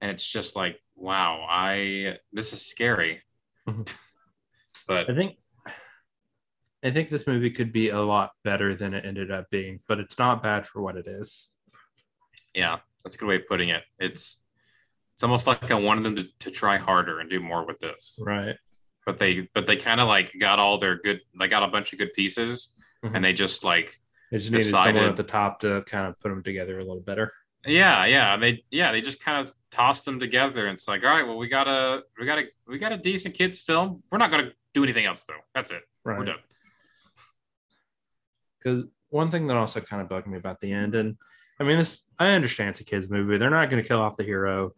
and 0.00 0.10
it's 0.10 0.26
just 0.26 0.56
like 0.56 0.80
wow, 0.94 1.44
I 1.48 2.18
this 2.32 2.52
is 2.52 2.64
scary. 2.64 3.22
Mhm. 3.66 3.94
But 4.86 5.10
I 5.10 5.14
think 5.14 5.36
I 6.84 6.90
think 6.90 7.08
this 7.08 7.26
movie 7.26 7.50
could 7.50 7.72
be 7.72 7.88
a 7.90 8.00
lot 8.00 8.32
better 8.44 8.74
than 8.74 8.94
it 8.94 9.04
ended 9.04 9.30
up 9.30 9.50
being, 9.50 9.80
but 9.88 9.98
it's 9.98 10.18
not 10.18 10.42
bad 10.42 10.66
for 10.66 10.80
what 10.80 10.96
it 10.96 11.06
is. 11.08 11.50
yeah, 12.54 12.78
that's 13.02 13.14
a 13.14 13.18
good 13.18 13.26
way 13.28 13.36
of 13.36 13.46
putting 13.48 13.68
it. 13.70 13.82
It's 13.98 14.42
it's 15.14 15.22
almost 15.24 15.46
like 15.48 15.70
I 15.70 15.74
wanted 15.74 16.04
them 16.04 16.16
to, 16.16 16.24
to 16.40 16.50
try 16.52 16.76
harder 16.76 17.18
and 17.20 17.28
do 17.28 17.40
more 17.40 17.66
with 17.66 17.80
this. 17.80 18.20
Right. 18.24 18.54
But 19.04 19.18
they 19.18 19.48
but 19.54 19.66
they 19.66 19.76
kind 19.76 20.00
of 20.00 20.06
like 20.08 20.32
got 20.38 20.58
all 20.58 20.78
their 20.78 20.96
good 20.98 21.20
they 21.38 21.48
got 21.48 21.62
a 21.62 21.68
bunch 21.68 21.92
of 21.92 21.98
good 21.98 22.12
pieces 22.14 22.70
Mhm. 23.04 23.14
and 23.14 23.24
they 23.24 23.32
just 23.32 23.62
like 23.64 24.00
They 24.32 24.38
just 24.38 24.50
needed 24.50 24.64
someone 24.66 24.96
at 25.04 25.16
the 25.16 25.22
top 25.22 25.60
to 25.60 25.82
kind 25.86 26.06
of 26.08 26.18
put 26.20 26.28
them 26.30 26.42
together 26.42 26.78
a 26.78 26.84
little 26.84 27.00
better. 27.00 27.32
yeah, 27.66 28.04
yeah, 28.06 28.36
they 28.36 28.64
yeah, 28.70 28.92
they 28.92 29.00
just 29.00 29.18
kind 29.20 29.46
of 29.46 29.54
tossed 29.70 30.04
them 30.04 30.18
together 30.20 30.66
and 30.66 30.74
it's 30.74 30.86
like, 30.88 31.02
all 31.04 31.10
right, 31.10 31.26
well 31.26 31.38
we 31.38 31.48
got 31.48 31.66
a 31.68 32.02
we 32.18 32.26
got 32.26 32.38
a 32.38 32.44
we 32.66 32.78
got 32.78 32.92
a 32.92 32.96
decent 32.98 33.34
kids 33.34 33.60
film. 33.60 34.02
We're 34.10 34.18
not 34.18 34.30
gonna 34.30 34.50
do 34.74 34.82
anything 34.84 35.06
else 35.06 35.24
though. 35.24 35.40
That's 35.54 35.70
it. 35.72 35.82
We're 36.04 36.24
done. 36.24 36.36
Because 38.58 38.84
one 39.10 39.30
thing 39.30 39.46
that 39.46 39.56
also 39.56 39.80
kind 39.80 40.02
of 40.02 40.08
bugged 40.08 40.26
me 40.26 40.36
about 40.36 40.60
the 40.60 40.72
end, 40.72 40.94
and 40.94 41.16
I 41.60 41.64
mean, 41.64 41.78
this 41.78 42.04
I 42.18 42.30
understand 42.30 42.70
it's 42.70 42.80
a 42.80 42.84
kids' 42.84 43.08
movie. 43.08 43.38
They're 43.38 43.50
not 43.50 43.70
going 43.70 43.82
to 43.82 43.88
kill 43.88 44.00
off 44.00 44.16
the 44.16 44.24
hero, 44.24 44.74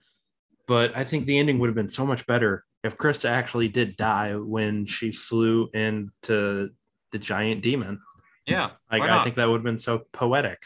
but 0.67 0.97
I 0.97 1.05
think 1.05 1.27
the 1.27 1.39
ending 1.39 1.59
would 1.59 1.69
have 1.69 1.75
been 1.75 1.89
so 1.89 2.07
much 2.07 2.27
better 2.27 2.65
if 2.83 2.97
Krista 2.97 3.29
actually 3.29 3.69
did 3.69 3.97
die 3.97 4.37
when 4.37 4.87
she 4.87 5.13
flew 5.13 5.69
into 5.75 6.71
the 7.13 7.19
giant 7.19 7.63
demon. 7.63 8.01
Yeah. 8.47 8.71
Like 8.91 9.03
I 9.03 9.23
think 9.23 9.37
that 9.37 9.49
would 9.49 9.59
have 9.59 9.65
been 9.65 9.79
so 9.79 10.03
poetic. 10.13 10.59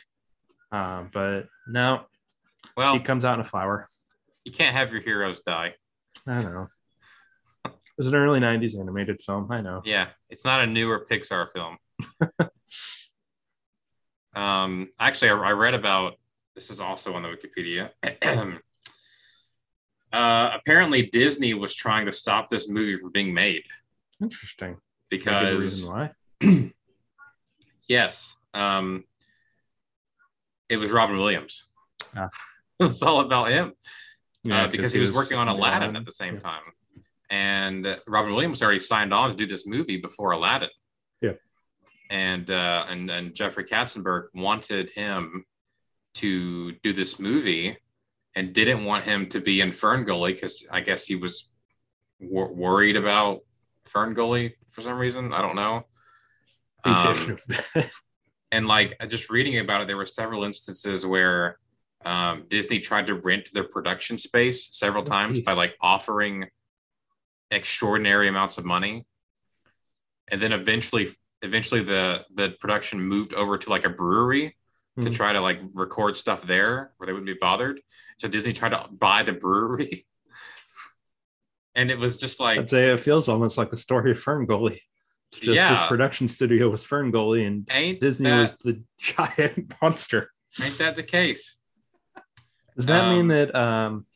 Um, 0.71 1.11
but 1.13 1.49
no, 1.69 2.03
well, 2.77 2.95
she 2.95 3.01
comes 3.01 3.25
out 3.25 3.35
in 3.35 3.41
a 3.41 3.45
flower. 3.45 3.89
you 4.45 4.53
can't 4.53 4.75
have 4.75 4.93
your 4.93 5.01
heroes 5.01 5.41
die. 5.41 5.75
I 6.27 6.43
know. 6.43 6.69
It 7.65 7.73
was 7.99 8.09
an 8.09 8.17
early 8.17 8.41
'90s 8.41 8.79
animated 8.79 9.21
film. 9.21 9.51
I 9.53 9.61
know. 9.61 9.83
Yeah, 9.85 10.09
it's 10.29 10.45
not 10.45 10.63
a 10.63 10.67
newer 10.67 11.07
Pixar 11.09 11.53
film. 11.53 11.79
um, 14.35 14.89
actually, 14.99 15.31
I, 15.31 15.35
I 15.37 15.53
read 15.53 15.75
about 15.75 16.15
this 16.55 16.71
is 16.71 16.81
also 16.81 17.15
on 17.15 17.23
the 17.23 17.29
Wikipedia. 17.29 17.91
uh, 20.13 20.51
apparently, 20.55 21.07
Disney 21.07 21.55
was 21.55 21.75
trying 21.75 22.07
to 22.07 22.13
stop 22.13 22.51
this 22.51 22.69
movie 22.69 22.97
from 22.97 23.11
being 23.13 23.35
made 23.35 23.63
Interesting. 24.23 24.77
Can 25.11 25.35
I 25.35 25.41
give 25.41 25.49
a 25.49 25.59
because 25.59 25.63
reason 25.63 25.93
why? 25.93 26.73
yes, 27.89 28.37
um, 28.55 29.05
it 30.69 30.77
was 30.77 30.91
Robin 30.91 31.17
Williams. 31.17 31.65
Ah. 32.17 32.29
It 32.81 32.87
was 32.87 33.05
all 33.05 33.21
about 33.21 33.53
him. 33.53 33.73
Yeah, 34.43 34.65
uh, 34.65 34.67
because 34.67 34.93
he 34.93 34.99
was 34.99 35.13
working 35.13 35.39
on 35.39 35.47
Aladdin 35.47 35.83
Aladdin. 35.91 35.97
at 35.97 36.05
the 36.05 36.11
same 36.13 36.35
Yeah. 36.35 36.41
time. 36.41 36.63
And 37.31 37.87
uh, 37.87 37.97
Robin 38.09 38.33
Williams 38.35 38.63
already 38.65 38.81
signed 38.81 39.15
on 39.15 39.31
to 39.31 39.37
do 39.37 39.47
this 39.47 39.65
movie 39.65 39.97
before 39.99 40.33
Aladdin. 40.33 40.71
Yeah. 41.23 41.35
And 42.11 42.51
uh, 42.51 42.85
and 42.89 43.11
and 43.11 43.35
Jeffrey 43.35 43.65
Katzenberg 43.65 44.27
wanted 44.35 44.91
him 44.91 45.45
to 46.15 46.73
do 46.83 46.93
this 46.93 47.19
movie, 47.19 47.77
and 48.35 48.53
didn't 48.53 48.85
want 48.85 49.05
him 49.05 49.29
to 49.31 49.41
be 49.41 49.61
in 49.61 49.71
Ferngully 49.71 50.35
because 50.35 50.65
I 50.71 50.81
guess 50.81 51.07
he 51.07 51.17
was 51.17 51.49
wor- 52.21 52.53
worried 52.53 52.97
about 52.97 53.41
Ferngully 53.89 54.53
for 54.71 54.81
some 54.81 54.99
reason. 54.99 55.33
I 55.33 55.41
don't 55.41 55.57
know. 55.57 55.87
Um, 56.85 57.39
and 58.53 58.67
like 58.67 58.97
just 59.09 59.31
reading 59.31 59.59
about 59.59 59.81
it, 59.81 59.87
there 59.87 59.97
were 59.97 60.07
several 60.07 60.45
instances 60.45 61.07
where 61.07 61.59
um, 62.05 62.45
Disney 62.49 62.81
tried 62.81 63.07
to 63.07 63.15
rent 63.15 63.49
their 63.55 63.65
production 63.65 64.19
space 64.19 64.69
several 64.77 65.03
Oh, 65.05 65.07
times 65.07 65.41
by 65.41 65.55
like 65.55 65.77
offering 65.81 66.47
extraordinary 67.51 68.29
amounts 68.29 68.59
of 68.59 68.65
money, 68.65 69.07
and 70.29 70.41
then 70.41 70.53
eventually, 70.53 71.15
eventually 71.45 71.83
the 71.83 72.25
the 72.35 72.51
production 72.61 73.01
moved 73.01 73.35
over 73.35 73.59
to 73.59 73.71
like 73.71 73.85
a 73.85 73.91
brewery 73.91 74.57
to 75.01 75.11
Mhm. 75.11 75.15
try 75.15 75.33
to 75.33 75.41
like 75.41 75.61
record 75.73 76.17
stuff 76.17 76.43
there 76.43 76.93
where 76.97 77.07
they 77.07 77.13
wouldn't 77.13 77.27
be 77.27 77.39
bothered. 77.41 77.81
So 78.19 78.29
Disney 78.29 78.53
tried 78.53 78.71
to 78.71 78.87
buy 78.91 79.23
the 79.25 79.33
brewery, 79.33 80.07
and 81.75 81.91
it 81.91 81.99
was 81.99 82.19
just 82.21 82.41
like 82.41 82.59
I'd 82.59 82.69
say 82.71 82.91
it 82.93 83.01
feels 83.01 83.29
almost 83.29 83.59
like 83.59 83.71
the 83.71 83.77
story 83.77 84.11
of 84.13 84.19
Fern 84.21 84.47
Gully. 84.47 84.81
It's 85.33 85.41
just 85.41 85.47
this 85.47 85.57
Yeah. 85.57 85.89
production 85.89 86.29
studio 86.29 86.69
was 86.71 86.85
Fern 86.85 87.11
Gully 87.11 87.45
and 87.45 87.69
ain't 87.73 87.99
Disney 88.01 88.31
that, 88.31 88.41
was 88.41 88.57
the 88.59 88.83
giant 88.99 89.75
monster. 89.83 90.31
ain't 90.63 90.79
that 90.79 90.95
the 90.97 91.03
case? 91.03 91.57
Does 92.77 92.87
that 92.87 93.05
Um, 93.05 93.11
mean 93.11 93.29
that 93.29 93.55
um 93.55 94.07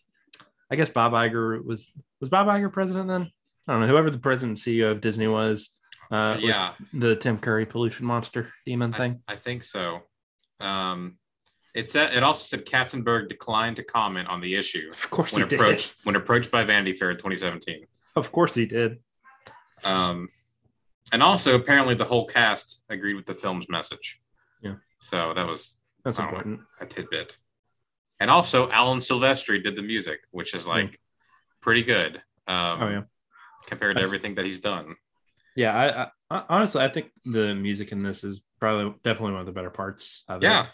I 0.70 0.76
guess 0.76 0.90
Bob 0.90 1.12
Iger 1.12 1.64
was 1.64 1.92
was 2.20 2.30
Bob 2.30 2.46
Iger 2.46 2.72
president 2.72 3.08
then? 3.08 3.30
I 3.66 3.72
don't 3.72 3.80
know. 3.82 3.86
Whoever 3.88 4.10
the 4.10 4.18
president 4.18 4.58
and 4.64 4.74
CEO 4.76 4.92
of 4.92 5.00
Disney 5.00 5.26
was, 5.28 5.70
uh 6.10 6.36
yeah. 6.40 6.72
the 6.92 7.16
Tim 7.16 7.38
Curry 7.38 7.66
pollution 7.66 8.06
monster 8.06 8.52
demon 8.64 8.92
thing. 8.92 9.20
I 9.28 9.36
think 9.36 9.64
so. 9.64 10.00
Um, 10.60 11.18
it 11.74 11.90
said 11.90 12.14
it 12.14 12.22
also 12.22 12.44
said 12.44 12.64
Katzenberg 12.66 13.28
declined 13.28 13.76
to 13.76 13.84
comment 13.84 14.28
on 14.28 14.40
the 14.40 14.54
issue 14.54 14.88
Of 14.90 15.10
course 15.10 15.32
when 15.32 15.42
he 15.42 15.48
did. 15.48 15.60
approached 15.60 15.94
when 16.04 16.16
approached 16.16 16.50
by 16.50 16.64
Vanity 16.64 16.94
Fair 16.94 17.10
in 17.10 17.16
2017. 17.16 17.86
Of 18.16 18.32
course 18.32 18.54
he 18.54 18.66
did. 18.66 18.98
Um, 19.84 20.28
and 21.12 21.22
also 21.22 21.54
apparently 21.54 21.94
the 21.94 22.04
whole 22.04 22.26
cast 22.26 22.82
agreed 22.88 23.14
with 23.14 23.26
the 23.26 23.34
film's 23.34 23.68
message. 23.68 24.18
Yeah. 24.60 24.74
So 25.00 25.32
that 25.34 25.46
was 25.46 25.76
That's 26.04 26.18
important. 26.18 26.60
a 26.80 26.86
tidbit. 26.86 27.36
And 28.18 28.30
also 28.30 28.68
Alan 28.70 28.98
Silvestri 28.98 29.62
did 29.62 29.76
the 29.76 29.82
music, 29.82 30.20
which 30.32 30.54
is 30.54 30.66
like 30.66 30.98
pretty 31.60 31.82
good. 31.82 32.16
Um, 32.48 32.82
Oh 32.82 32.88
yeah. 32.88 33.02
compared 33.66 33.96
to 33.98 34.02
everything 34.02 34.34
that 34.36 34.44
he's 34.46 34.58
done. 34.60 34.96
Yeah, 35.58 36.08
I, 36.30 36.36
I 36.36 36.44
honestly 36.48 36.82
I 36.82 36.88
think 36.88 37.10
the 37.24 37.52
music 37.52 37.90
in 37.90 37.98
this 37.98 38.22
is 38.22 38.40
probably 38.60 38.94
definitely 39.02 39.32
one 39.32 39.40
of 39.40 39.46
the 39.46 39.52
better 39.52 39.70
parts 39.70 40.22
of 40.28 40.40
it. 40.40 40.46
Yeah. 40.46 40.66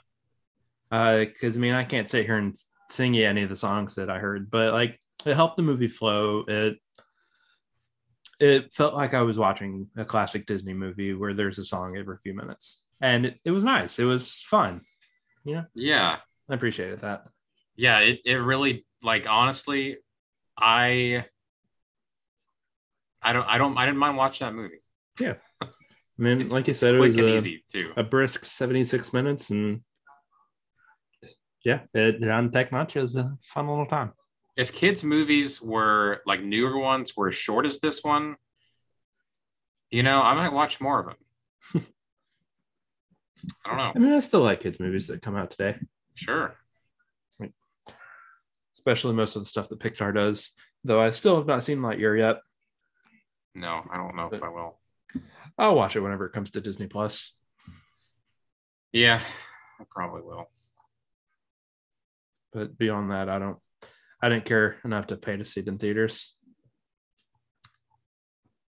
Uh, 0.93 1.21
because 1.21 1.57
I 1.57 1.61
mean 1.61 1.73
I 1.73 1.85
can't 1.85 2.07
sit 2.09 2.27
here 2.27 2.37
and 2.37 2.55
sing 2.91 3.15
you 3.15 3.25
any 3.27 3.43
of 3.43 3.49
the 3.49 3.57
songs 3.57 3.95
that 3.95 4.11
I 4.11 4.19
heard, 4.19 4.51
but 4.51 4.75
like 4.75 5.01
it 5.25 5.35
helped 5.35 5.57
the 5.57 5.63
movie 5.63 5.89
flow. 5.89 6.45
It 6.47 6.77
it 8.39 8.73
felt 8.75 8.93
like 8.93 9.15
I 9.15 9.23
was 9.23 9.39
watching 9.39 9.89
a 9.97 10.05
classic 10.05 10.45
Disney 10.45 10.75
movie 10.75 11.15
where 11.15 11.33
there's 11.33 11.59
a 11.59 11.65
song 11.65 11.97
every 11.97 12.19
few 12.23 12.35
minutes, 12.35 12.83
and 13.01 13.25
it, 13.25 13.41
it 13.43 13.53
was 13.53 13.65
nice. 13.65 13.99
It 13.99 14.05
was 14.05 14.35
fun. 14.47 14.83
Yeah. 15.47 15.65
I 16.51 16.55
appreciated 16.55 17.01
that. 17.01 17.25
yeah 17.75 18.01
it, 18.01 18.21
it 18.27 18.35
really 18.35 18.85
like 19.03 19.27
honestly 19.27 19.97
i 20.59 21.25
i 23.25 23.33
don't 23.33 23.47
i 23.49 23.59
don't 23.59 23.77
i 23.77 23.85
didn't 23.87 23.99
mind 23.99 24.17
watching 24.17 24.47
that 24.47 24.55
movie 24.55 24.81
Yeah. 25.21 25.35
I 25.63 26.23
mean, 26.23 26.43
it's, 26.43 26.55
like 26.55 26.69
you 26.69 26.75
said, 26.75 26.95
it 26.95 27.01
was 27.01 27.17
a, 27.19 27.37
easy 27.37 27.65
too 27.73 27.93
a 27.97 28.05
brisk 28.05 28.45
76 28.45 29.13
minutes, 29.13 29.51
and 29.51 29.81
yeah, 31.65 31.81
it, 31.93 32.23
on 32.29 32.53
Tech 32.53 32.71
Nacho 32.71 33.03
is 33.03 33.17
a 33.17 33.37
fun 33.53 33.69
little 33.69 33.87
time. 33.87 34.13
If 34.57 34.73
kids' 34.73 35.03
movies 35.03 35.61
were 35.61 36.21
like 36.25 36.41
newer 36.43 36.79
ones 36.79 37.17
were 37.17 37.29
as 37.29 37.35
short 37.35 37.67
as 37.67 37.81
this 37.81 38.05
one, 38.05 38.37
you 39.91 40.03
know, 40.05 40.21
I 40.21 40.35
might 40.35 40.53
watch 40.53 40.81
more 40.81 41.01
of 41.01 41.07
them. 41.07 41.87
I 43.65 43.69
don't 43.69 43.79
know. 43.79 43.93
I 43.97 43.99
mean, 43.99 44.13
I 44.13 44.21
still 44.21 44.43
like 44.43 44.61
kids' 44.61 44.79
movies 44.79 45.09
that 45.09 45.23
come 45.23 45.37
out 45.37 45.51
today. 45.51 45.77
Sure. 46.15 46.55
Especially 48.75 49.15
most 49.15 49.35
of 49.35 49.43
the 49.43 49.47
stuff 49.47 49.69
that 49.71 49.81
Pixar 49.81 50.15
does. 50.15 50.51
Though 50.85 51.01
I 51.01 51.11
still 51.11 51.37
have 51.37 51.47
not 51.47 51.65
seen 51.65 51.79
Lightyear 51.79 52.19
yet. 52.19 52.37
No, 53.55 53.83
I 53.91 53.97
don't 53.97 54.17
know 54.17 54.29
but 54.31 54.37
if 54.39 54.43
I 54.43 54.49
will. 54.49 54.79
I'll 55.59 55.77
watch 55.77 55.95
it 55.95 56.01
whenever 56.01 56.27
it 56.27 56.33
comes 56.33 56.51
to 56.53 56.61
Disney 56.61 56.87
Plus. 56.87 57.37
Yeah, 58.93 59.21
I 59.81 59.85
probably 59.91 60.23
will. 60.23 60.49
But 62.53 62.77
beyond 62.79 63.11
that, 63.11 63.29
I 63.29 63.39
don't 63.39 63.59
I 64.23 64.29
didn't 64.29 64.45
care 64.45 64.77
enough 64.85 65.09
to 65.09 65.17
pay 65.17 65.37
to 65.37 65.45
see 65.45 65.61
it 65.61 65.69
in 65.69 65.79
theaters. 65.79 66.35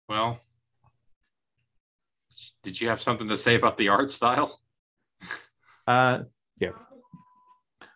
Well, 0.08 0.40
did 2.62 2.80
you 2.80 2.88
have 2.88 3.00
something 3.00 3.28
to 3.28 3.38
say 3.38 3.54
about 3.54 3.76
the 3.76 3.88
art 3.88 4.10
style? 4.10 4.60
uh 5.86 6.20
yeah. 6.58 6.70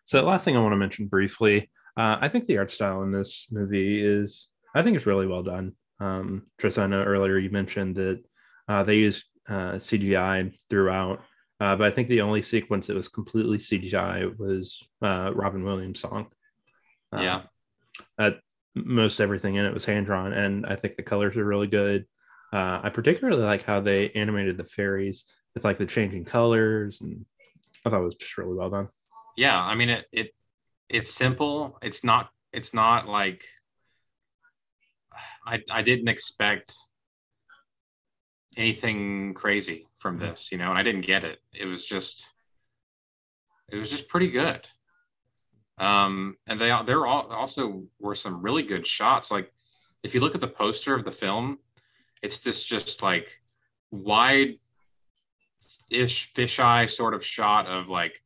So 0.05 0.25
last 0.25 0.45
thing 0.45 0.57
I 0.57 0.61
want 0.61 0.73
to 0.73 0.77
mention 0.77 1.07
briefly, 1.07 1.71
uh, 1.97 2.19
I 2.21 2.29
think 2.29 2.47
the 2.47 2.59
art 2.59 2.71
style 2.71 3.03
in 3.03 3.11
this 3.11 3.49
movie 3.51 4.01
is 4.01 4.51
I 4.75 4.83
think 4.83 4.97
it's 4.97 5.07
really 5.07 5.27
well 5.27 5.43
done. 5.43 5.73
Um, 6.01 6.47
Tristan, 6.59 6.85
I 6.85 6.97
know 6.97 7.05
earlier 7.05 7.39
you 7.39 7.51
mentioned 7.51 7.97
that 7.97 8.23
uh, 8.69 8.83
they 8.83 8.97
used 8.97 9.25
uh, 9.49 9.75
CGI 9.75 10.53
throughout, 10.71 11.21
uh, 11.61 11.77
but 11.77 11.87
I 11.87 11.91
think 11.91 12.09
the 12.09 12.23
only 12.23 12.43
sequence 12.43 12.87
that 12.87 12.97
was 12.97 13.09
completely 13.09 13.59
CGI 13.59 14.37
was 14.39 14.83
uh, 15.03 15.31
Robin 15.35 15.65
Williams' 15.65 16.01
song. 16.01 16.27
Uh, 17.13 17.43
yeah. 18.19 18.31
Most 18.77 19.21
everything 19.21 19.55
in 19.55 19.65
it 19.65 19.73
was 19.73 19.85
hand 19.85 20.07
drawn, 20.07 20.33
and 20.33 20.67
I 20.67 20.75
think 20.75 20.97
the 20.97 21.05
colors 21.05 21.37
are 21.37 21.45
really 21.45 21.69
good. 21.69 22.07
Uh, 22.53 22.81
I 22.83 22.91
particularly 22.91 23.43
like 23.43 23.63
how 23.63 23.81
they 23.81 24.11
animated 24.11 24.57
the 24.57 24.65
fairies 24.65 25.27
with 25.55 25.65
like 25.65 25.79
the 25.79 25.87
changing 25.87 26.25
colors, 26.25 27.01
and 27.01 27.25
I 27.87 27.91
thought 27.91 28.01
it 28.01 28.05
was 28.05 28.17
just 28.17 28.37
really 28.37 28.55
well 28.55 28.71
done. 28.71 28.89
Yeah, 29.37 29.61
I 29.61 29.75
mean 29.75 29.91
it. 29.91 30.07
It 30.13 30.35
it's 30.89 31.13
simple. 31.13 31.79
It's 31.83 32.05
not. 32.05 32.31
It's 32.53 32.75
not 32.75 33.09
like 33.09 33.45
I. 35.47 35.61
I 35.71 35.83
didn't 35.83 36.09
expect 36.09 36.75
anything 38.57 39.35
crazy 39.35 39.87
from 39.99 40.19
mm-hmm. 40.19 40.27
this, 40.27 40.51
you 40.53 40.59
know, 40.59 40.71
and 40.71 40.79
I 40.79 40.83
didn't 40.83 41.07
get 41.07 41.25
it. 41.25 41.41
It 41.53 41.67
was 41.67 41.85
just, 41.85 42.25
it 43.71 43.77
was 43.77 43.91
just 43.91 44.09
pretty 44.09 44.31
good. 44.31 44.69
Um, 45.79 46.37
and 46.47 46.61
they 46.61 46.77
there 46.87 47.07
all 47.07 47.27
also 47.33 47.85
were 47.99 48.15
some 48.15 48.43
really 48.43 48.63
good 48.63 48.87
shots. 48.87 49.31
Like 49.31 49.53
if 50.03 50.15
you 50.15 50.21
look 50.21 50.35
at 50.35 50.41
the 50.41 50.47
poster 50.47 50.95
of 50.95 51.05
the 51.05 51.11
film, 51.11 51.59
it's 52.23 52.39
just 52.39 52.67
just 52.67 53.03
like 53.03 53.41
wide 53.91 54.59
ish 55.91 56.33
fisheye 56.33 56.89
sort 56.89 57.15
of 57.15 57.25
shot 57.25 57.67
of 57.67 57.89
like 57.89 58.23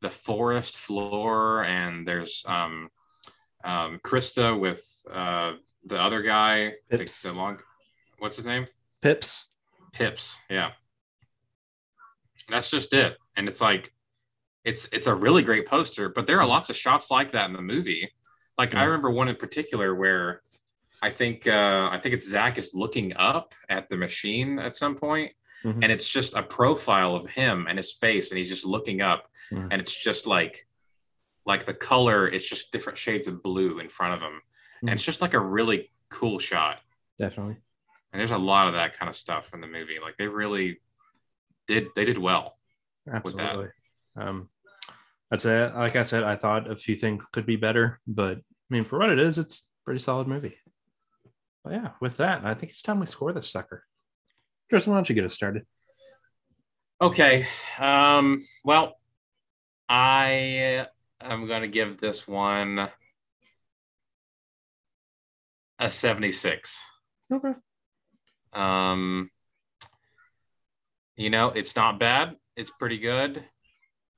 the 0.00 0.10
forest 0.10 0.76
floor, 0.76 1.64
and 1.64 2.06
there's 2.06 2.44
um, 2.46 2.88
um, 3.64 4.00
Krista 4.04 4.58
with 4.58 4.84
uh, 5.12 5.52
the 5.88 6.00
other 6.00 6.22
guy, 6.22 6.74
Pips. 6.90 7.22
the 7.22 7.32
long, 7.32 7.58
what's 8.18 8.36
his 8.36 8.44
name? 8.44 8.66
Pips. 9.02 9.46
Pips. 9.92 10.36
Yeah. 10.50 10.70
That's 12.48 12.70
just 12.70 12.92
it. 12.92 13.16
And 13.36 13.48
it's 13.48 13.60
like 13.60 13.92
it's 14.64 14.86
it's 14.92 15.06
a 15.06 15.14
really 15.14 15.42
great 15.42 15.66
poster, 15.66 16.08
but 16.08 16.26
there 16.26 16.40
are 16.40 16.46
lots 16.46 16.70
of 16.70 16.76
shots 16.76 17.10
like 17.10 17.32
that 17.32 17.48
in 17.48 17.54
the 17.54 17.62
movie. 17.62 18.10
Like 18.56 18.72
yeah. 18.72 18.82
I 18.82 18.84
remember 18.84 19.10
one 19.10 19.28
in 19.28 19.36
particular 19.36 19.94
where 19.94 20.42
I 21.02 21.10
think 21.10 21.46
uh 21.46 21.88
I 21.90 21.98
think 21.98 22.14
it's 22.14 22.28
Zach 22.28 22.58
is 22.58 22.74
looking 22.74 23.16
up 23.16 23.54
at 23.68 23.88
the 23.88 23.96
machine 23.96 24.58
at 24.58 24.76
some 24.76 24.96
point, 24.96 25.32
mm-hmm. 25.64 25.82
and 25.82 25.92
it's 25.92 26.08
just 26.08 26.34
a 26.34 26.42
profile 26.42 27.14
of 27.14 27.30
him 27.30 27.66
and 27.68 27.78
his 27.78 27.92
face, 27.92 28.30
and 28.30 28.38
he's 28.38 28.48
just 28.48 28.64
looking 28.64 29.00
up, 29.00 29.28
mm-hmm. 29.52 29.68
and 29.70 29.80
it's 29.80 29.96
just 29.96 30.26
like 30.26 30.66
like 31.46 31.64
the 31.64 31.74
color 31.74 32.26
is 32.26 32.46
just 32.46 32.72
different 32.72 32.98
shades 32.98 33.26
of 33.26 33.42
blue 33.42 33.78
in 33.78 33.88
front 33.88 34.14
of 34.14 34.20
him. 34.20 34.40
Mm-hmm. 34.78 34.88
And 34.88 34.96
it's 34.96 35.04
just 35.04 35.20
like 35.20 35.34
a 35.34 35.40
really 35.40 35.90
cool 36.10 36.38
shot. 36.38 36.78
Definitely 37.18 37.56
and 38.12 38.20
there's 38.20 38.30
a 38.30 38.38
lot 38.38 38.68
of 38.68 38.74
that 38.74 38.98
kind 38.98 39.08
of 39.08 39.16
stuff 39.16 39.52
in 39.52 39.60
the 39.60 39.66
movie. 39.66 39.98
Like 40.00 40.16
they 40.16 40.26
really 40.26 40.80
did 41.66 41.88
they 41.94 42.04
did 42.04 42.18
well. 42.18 42.56
Absolutely. 43.10 43.68
Um, 44.16 44.48
I'd 45.30 45.42
say, 45.42 45.70
like 45.72 45.96
I 45.96 46.02
said, 46.02 46.24
I 46.24 46.36
thought 46.36 46.70
a 46.70 46.76
few 46.76 46.96
things 46.96 47.22
could 47.32 47.46
be 47.46 47.56
better, 47.56 48.00
but 48.06 48.38
I 48.38 48.42
mean, 48.70 48.84
for 48.84 48.98
what 48.98 49.10
it 49.10 49.18
is, 49.18 49.38
it's 49.38 49.66
pretty 49.84 50.00
solid 50.00 50.26
movie. 50.26 50.56
But 51.62 51.74
yeah, 51.74 51.90
with 52.00 52.16
that, 52.18 52.44
I 52.44 52.54
think 52.54 52.72
it's 52.72 52.82
time 52.82 53.00
we 53.00 53.06
score 53.06 53.32
this 53.32 53.50
sucker. 53.50 53.84
Tristan, 54.70 54.92
why 54.92 54.98
don't 54.98 55.08
you 55.08 55.14
get 55.14 55.24
us 55.24 55.34
started? 55.34 55.64
Okay. 57.00 57.46
Um, 57.78 58.42
well, 58.64 58.98
I 59.88 60.86
am 61.20 61.46
going 61.46 61.62
to 61.62 61.68
give 61.68 62.00
this 62.00 62.26
one 62.26 62.88
a 65.78 65.90
76. 65.90 66.78
Okay. 67.32 67.52
Um, 68.52 69.30
you 71.16 71.30
know, 71.30 71.48
it's 71.48 71.76
not 71.76 71.98
bad. 71.98 72.36
It's 72.56 72.70
pretty 72.70 72.98
good. 72.98 73.44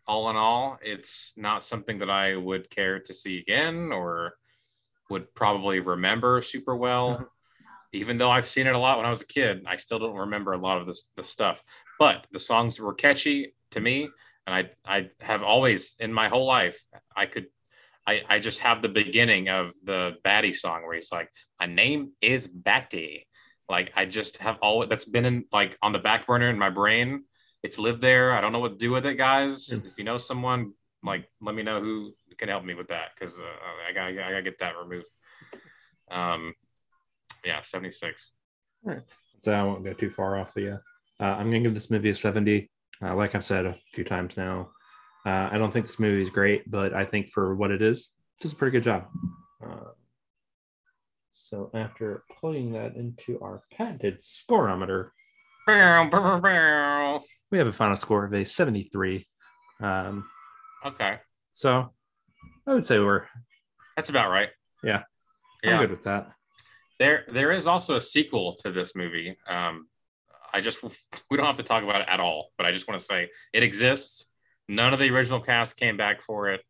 All 0.06 0.30
in 0.30 0.36
all, 0.36 0.78
it's 0.82 1.32
not 1.36 1.64
something 1.64 1.98
that 1.98 2.10
I 2.10 2.36
would 2.36 2.70
care 2.70 3.00
to 3.00 3.14
see 3.14 3.38
again 3.38 3.92
or 3.92 4.34
would 5.08 5.34
probably 5.34 5.80
remember 5.80 6.42
super 6.42 6.74
well. 6.74 7.14
Mm-hmm. 7.14 7.24
Even 7.92 8.18
though 8.18 8.30
I've 8.30 8.48
seen 8.48 8.66
it 8.66 8.74
a 8.74 8.78
lot 8.78 8.98
when 8.98 9.06
I 9.06 9.10
was 9.10 9.20
a 9.20 9.26
kid, 9.26 9.64
I 9.66 9.76
still 9.76 9.98
don't 9.98 10.14
remember 10.14 10.52
a 10.52 10.58
lot 10.58 10.80
of 10.80 10.86
this 10.86 11.04
the 11.16 11.24
stuff. 11.24 11.62
But 11.98 12.26
the 12.30 12.38
songs 12.38 12.78
were 12.78 12.94
catchy 12.94 13.54
to 13.72 13.80
me, 13.80 14.08
and 14.46 14.54
I 14.54 14.70
I 14.84 15.10
have 15.20 15.42
always 15.42 15.96
in 15.98 16.12
my 16.12 16.28
whole 16.28 16.46
life 16.46 16.84
I 17.16 17.26
could 17.26 17.46
I, 18.10 18.22
I 18.28 18.38
just 18.38 18.58
have 18.60 18.82
the 18.82 18.88
beginning 18.88 19.48
of 19.48 19.72
the 19.84 20.16
Batty 20.24 20.52
song 20.52 20.82
where 20.82 20.96
he's 20.96 21.12
like, 21.12 21.30
"My 21.60 21.66
name 21.66 22.12
is 22.20 22.46
Batty," 22.46 23.26
Like 23.70 23.92
I 23.94 24.04
just 24.04 24.38
have 24.38 24.58
all 24.60 24.84
that's 24.84 25.04
been 25.04 25.24
in 25.24 25.44
like 25.52 25.78
on 25.80 25.92
the 25.92 26.00
back 26.00 26.26
burner 26.26 26.50
in 26.50 26.58
my 26.58 26.70
brain. 26.70 27.24
It's 27.62 27.78
lived 27.78 28.02
there. 28.02 28.32
I 28.32 28.40
don't 28.40 28.52
know 28.52 28.58
what 28.58 28.72
to 28.72 28.78
do 28.78 28.90
with 28.90 29.06
it, 29.06 29.14
guys. 29.14 29.68
If 29.70 29.96
you 29.96 30.02
know 30.02 30.18
someone, 30.18 30.72
like 31.04 31.30
let 31.40 31.54
me 31.54 31.62
know 31.62 31.80
who 31.80 32.12
can 32.36 32.48
help 32.48 32.64
me 32.64 32.74
with 32.74 32.88
that 32.88 33.10
because 33.14 33.38
uh, 33.38 33.42
I 33.88 33.92
got 33.92 34.08
I 34.08 34.12
gotta 34.12 34.42
get 34.42 34.58
that 34.58 34.74
removed. 34.76 35.06
Um, 36.10 36.52
yeah, 37.44 37.62
seventy 37.62 37.92
six. 37.92 38.32
All 38.84 38.94
right, 38.94 39.02
so 39.44 39.52
I 39.52 39.62
won't 39.62 39.84
go 39.84 39.92
too 39.92 40.10
far 40.10 40.36
off 40.36 40.52
the. 40.52 40.74
Uh, 40.74 40.78
uh, 41.20 41.36
I'm 41.38 41.46
gonna 41.46 41.60
give 41.60 41.74
this 41.74 41.90
movie 41.90 42.10
a 42.10 42.14
seventy. 42.14 42.70
Uh, 43.00 43.14
like 43.14 43.36
I've 43.36 43.44
said 43.44 43.66
a 43.66 43.76
few 43.94 44.02
times 44.02 44.36
now, 44.36 44.70
uh, 45.26 45.48
I 45.52 45.58
don't 45.58 45.72
think 45.72 45.86
this 45.86 45.98
movie 45.98 46.22
is 46.22 46.30
great, 46.30 46.70
but 46.70 46.94
I 46.94 47.04
think 47.04 47.30
for 47.30 47.54
what 47.54 47.70
it 47.70 47.82
is, 47.82 48.10
does 48.40 48.52
a 48.52 48.56
pretty 48.56 48.72
good 48.72 48.84
job. 48.84 49.06
Uh, 49.62 49.90
so 51.30 51.70
after 51.74 52.24
plugging 52.40 52.72
that 52.72 52.96
into 52.96 53.40
our 53.40 53.62
patented 53.72 54.22
scorometer, 54.22 55.12
we 57.50 57.58
have 57.58 57.66
a 57.66 57.72
final 57.72 57.96
score 57.96 58.24
of 58.24 58.32
a 58.32 58.44
73. 58.44 59.26
Um, 59.80 60.28
okay. 60.84 61.18
So 61.52 61.92
I 62.66 62.74
would 62.74 62.86
say 62.86 62.98
we're. 62.98 63.24
That's 63.96 64.08
about 64.08 64.30
right. 64.30 64.48
Yeah. 64.82 65.02
I'm 65.64 65.70
yeah. 65.70 65.78
good 65.80 65.90
with 65.90 66.04
that. 66.04 66.30
There, 66.98 67.24
there 67.32 67.52
is 67.52 67.66
also 67.66 67.96
a 67.96 68.00
sequel 68.00 68.56
to 68.62 68.72
this 68.72 68.94
movie. 68.94 69.36
Um, 69.46 69.88
I 70.52 70.60
just 70.60 70.82
we 71.30 71.36
don't 71.36 71.46
have 71.46 71.56
to 71.58 71.62
talk 71.62 71.82
about 71.82 72.00
it 72.00 72.08
at 72.08 72.20
all, 72.20 72.50
but 72.56 72.66
I 72.66 72.72
just 72.72 72.88
want 72.88 73.00
to 73.00 73.06
say 73.06 73.28
it 73.52 73.62
exists. 73.62 74.26
None 74.70 74.92
of 74.92 75.00
the 75.00 75.10
original 75.10 75.40
cast 75.40 75.76
came 75.76 75.96
back 75.96 76.22
for 76.22 76.48
it. 76.50 76.60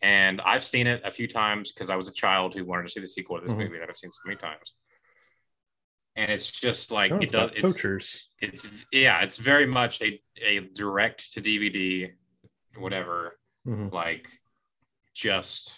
And 0.00 0.40
I've 0.40 0.64
seen 0.64 0.86
it 0.86 1.02
a 1.04 1.10
few 1.10 1.26
times 1.26 1.72
because 1.72 1.90
I 1.90 1.96
was 1.96 2.06
a 2.06 2.12
child 2.12 2.54
who 2.54 2.64
wanted 2.64 2.84
to 2.84 2.90
see 2.90 3.00
the 3.00 3.08
sequel 3.08 3.36
to 3.38 3.42
this 3.42 3.50
mm-hmm. 3.50 3.62
movie 3.62 3.78
that 3.80 3.90
I've 3.90 3.96
seen 3.96 4.12
so 4.12 4.20
many 4.24 4.36
times. 4.36 4.74
And 6.14 6.30
it's 6.30 6.48
just 6.48 6.92
like 6.92 7.10
oh, 7.10 7.18
it 7.18 7.32
does. 7.32 7.50
It's, 7.54 8.26
it's 8.40 8.66
yeah, 8.92 9.22
it's 9.22 9.38
very 9.38 9.66
much 9.66 10.00
a 10.02 10.20
a 10.44 10.60
direct 10.60 11.32
to 11.32 11.40
DVD, 11.40 12.12
whatever. 12.76 13.38
Mm-hmm. 13.66 13.94
Like, 13.94 14.28
just 15.14 15.74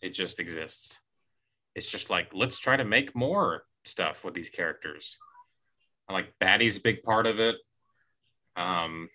it 0.00 0.14
just 0.14 0.40
exists. 0.40 0.98
It's 1.76 1.90
just 1.90 2.10
like 2.10 2.30
let's 2.32 2.58
try 2.58 2.76
to 2.76 2.84
make 2.84 3.14
more 3.14 3.64
stuff 3.84 4.24
with 4.24 4.34
these 4.34 4.48
characters. 4.48 5.18
And 6.08 6.14
like 6.14 6.32
Batty's 6.40 6.78
a 6.78 6.80
big 6.80 7.02
part 7.02 7.26
of 7.26 7.38
it. 7.38 7.56
Um, 8.56 9.10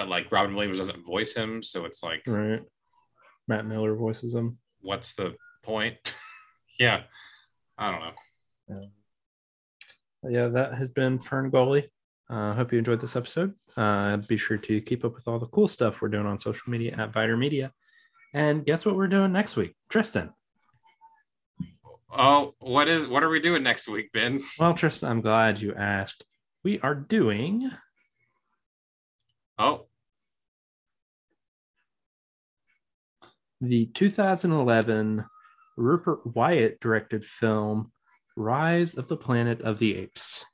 but 0.00 0.08
like 0.08 0.32
Robin 0.32 0.54
Williams 0.54 0.78
doesn't 0.78 1.04
voice 1.04 1.34
him, 1.34 1.62
so 1.62 1.84
it's 1.84 2.02
like 2.02 2.22
right. 2.26 2.62
Matt 3.46 3.66
Miller 3.66 3.94
voices 3.94 4.34
him. 4.34 4.56
What's 4.80 5.12
the 5.12 5.34
point? 5.62 5.96
yeah, 6.80 7.02
I 7.76 7.90
don't 7.90 8.00
know. 8.00 8.82
Yeah. 10.22 10.30
yeah, 10.30 10.48
that 10.48 10.74
has 10.74 10.90
been 10.90 11.18
Fern 11.18 11.50
Gully. 11.50 11.90
Uh, 12.30 12.54
hope 12.54 12.72
you 12.72 12.78
enjoyed 12.78 13.00
this 13.00 13.14
episode. 13.14 13.52
Uh, 13.76 14.16
be 14.16 14.38
sure 14.38 14.56
to 14.56 14.80
keep 14.80 15.04
up 15.04 15.14
with 15.14 15.28
all 15.28 15.38
the 15.38 15.48
cool 15.48 15.68
stuff 15.68 16.00
we're 16.00 16.08
doing 16.08 16.24
on 16.24 16.38
social 16.38 16.70
media 16.70 16.94
at 16.96 17.12
Viter 17.12 17.38
Media. 17.38 17.70
And 18.32 18.64
guess 18.64 18.86
what 18.86 18.96
we're 18.96 19.06
doing 19.06 19.32
next 19.32 19.56
week, 19.56 19.74
Tristan? 19.90 20.32
Oh, 22.10 22.54
what 22.60 22.88
is 22.88 23.06
what 23.06 23.22
are 23.22 23.28
we 23.28 23.40
doing 23.40 23.62
next 23.62 23.86
week, 23.86 24.12
Ben? 24.14 24.40
Well, 24.58 24.72
Tristan, 24.72 25.10
I'm 25.10 25.20
glad 25.20 25.60
you 25.60 25.74
asked. 25.74 26.24
We 26.64 26.80
are 26.80 26.94
doing. 26.94 27.70
Oh, 29.58 29.88
the 33.60 33.86
2011 33.86 35.24
Rupert 35.76 36.20
Wyatt 36.34 36.80
directed 36.80 37.24
film 37.24 37.92
Rise 38.36 38.94
of 38.96 39.08
the 39.08 39.16
Planet 39.16 39.60
of 39.62 39.78
the 39.78 39.96
Apes. 39.96 40.44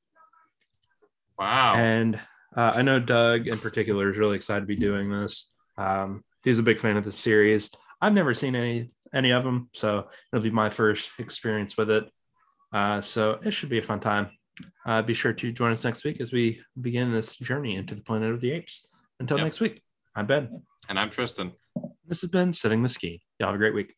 wow. 1.39 1.75
And 1.77 2.17
uh, 2.57 2.73
I 2.75 2.83
know 2.83 2.99
Doug 2.99 3.47
in 3.49 3.59
particular 3.59 4.11
is 4.11 4.19
really 4.19 4.37
excited 4.37 4.61
to 4.61 4.67
be 4.67 4.77
doing 4.77 5.11
this. 5.11 5.53
Um, 5.77 6.25
he's 6.43 6.59
a 6.59 6.63
big 6.63 6.81
fan 6.81 6.97
of 6.97 7.05
the 7.05 7.13
series. 7.13 7.71
I've 8.01 8.15
never 8.15 8.35
seen 8.35 8.55
any 8.57 8.89
any 9.15 9.31
of 9.31 9.45
them, 9.45 9.69
so 9.73 10.09
it'll 10.33 10.43
be 10.43 10.51
my 10.51 10.69
first 10.69 11.11
experience 11.19 11.77
with 11.77 11.91
it. 11.91 12.05
Uh, 12.73 13.01
so 13.01 13.39
it 13.45 13.53
should 13.53 13.69
be 13.69 13.79
a 13.79 13.83
fun 13.83 14.01
time. 14.01 14.31
Uh, 14.85 15.01
be 15.03 15.15
sure 15.15 15.33
to 15.33 15.53
join 15.53 15.71
us 15.73 15.85
next 15.85 16.05
week 16.05 16.21
as 16.21 16.33
we 16.33 16.61
begin 16.81 17.11
this 17.13 17.37
journey 17.37 17.77
into 17.77 17.95
the 17.95 18.03
Planet 18.03 18.33
of 18.33 18.41
the 18.41 18.53
Apes. 18.53 18.87
Until 19.21 19.39
Yep. 19.39 19.45
next 19.45 19.61
week, 19.61 19.83
I'm 20.15 20.27
Ben. 20.27 20.63
and 20.89 20.99
I'm 20.99 21.11
Tristan. 21.11 21.53
This 22.09 22.21
has 22.21 22.31
been 22.31 22.53
Setting 22.53 22.85
the 22.85 22.89
Ski. 22.89 23.21
Y'all 23.41 23.49
have 23.49 23.57
a 23.57 23.59
great 23.59 23.75
week. 23.75 23.97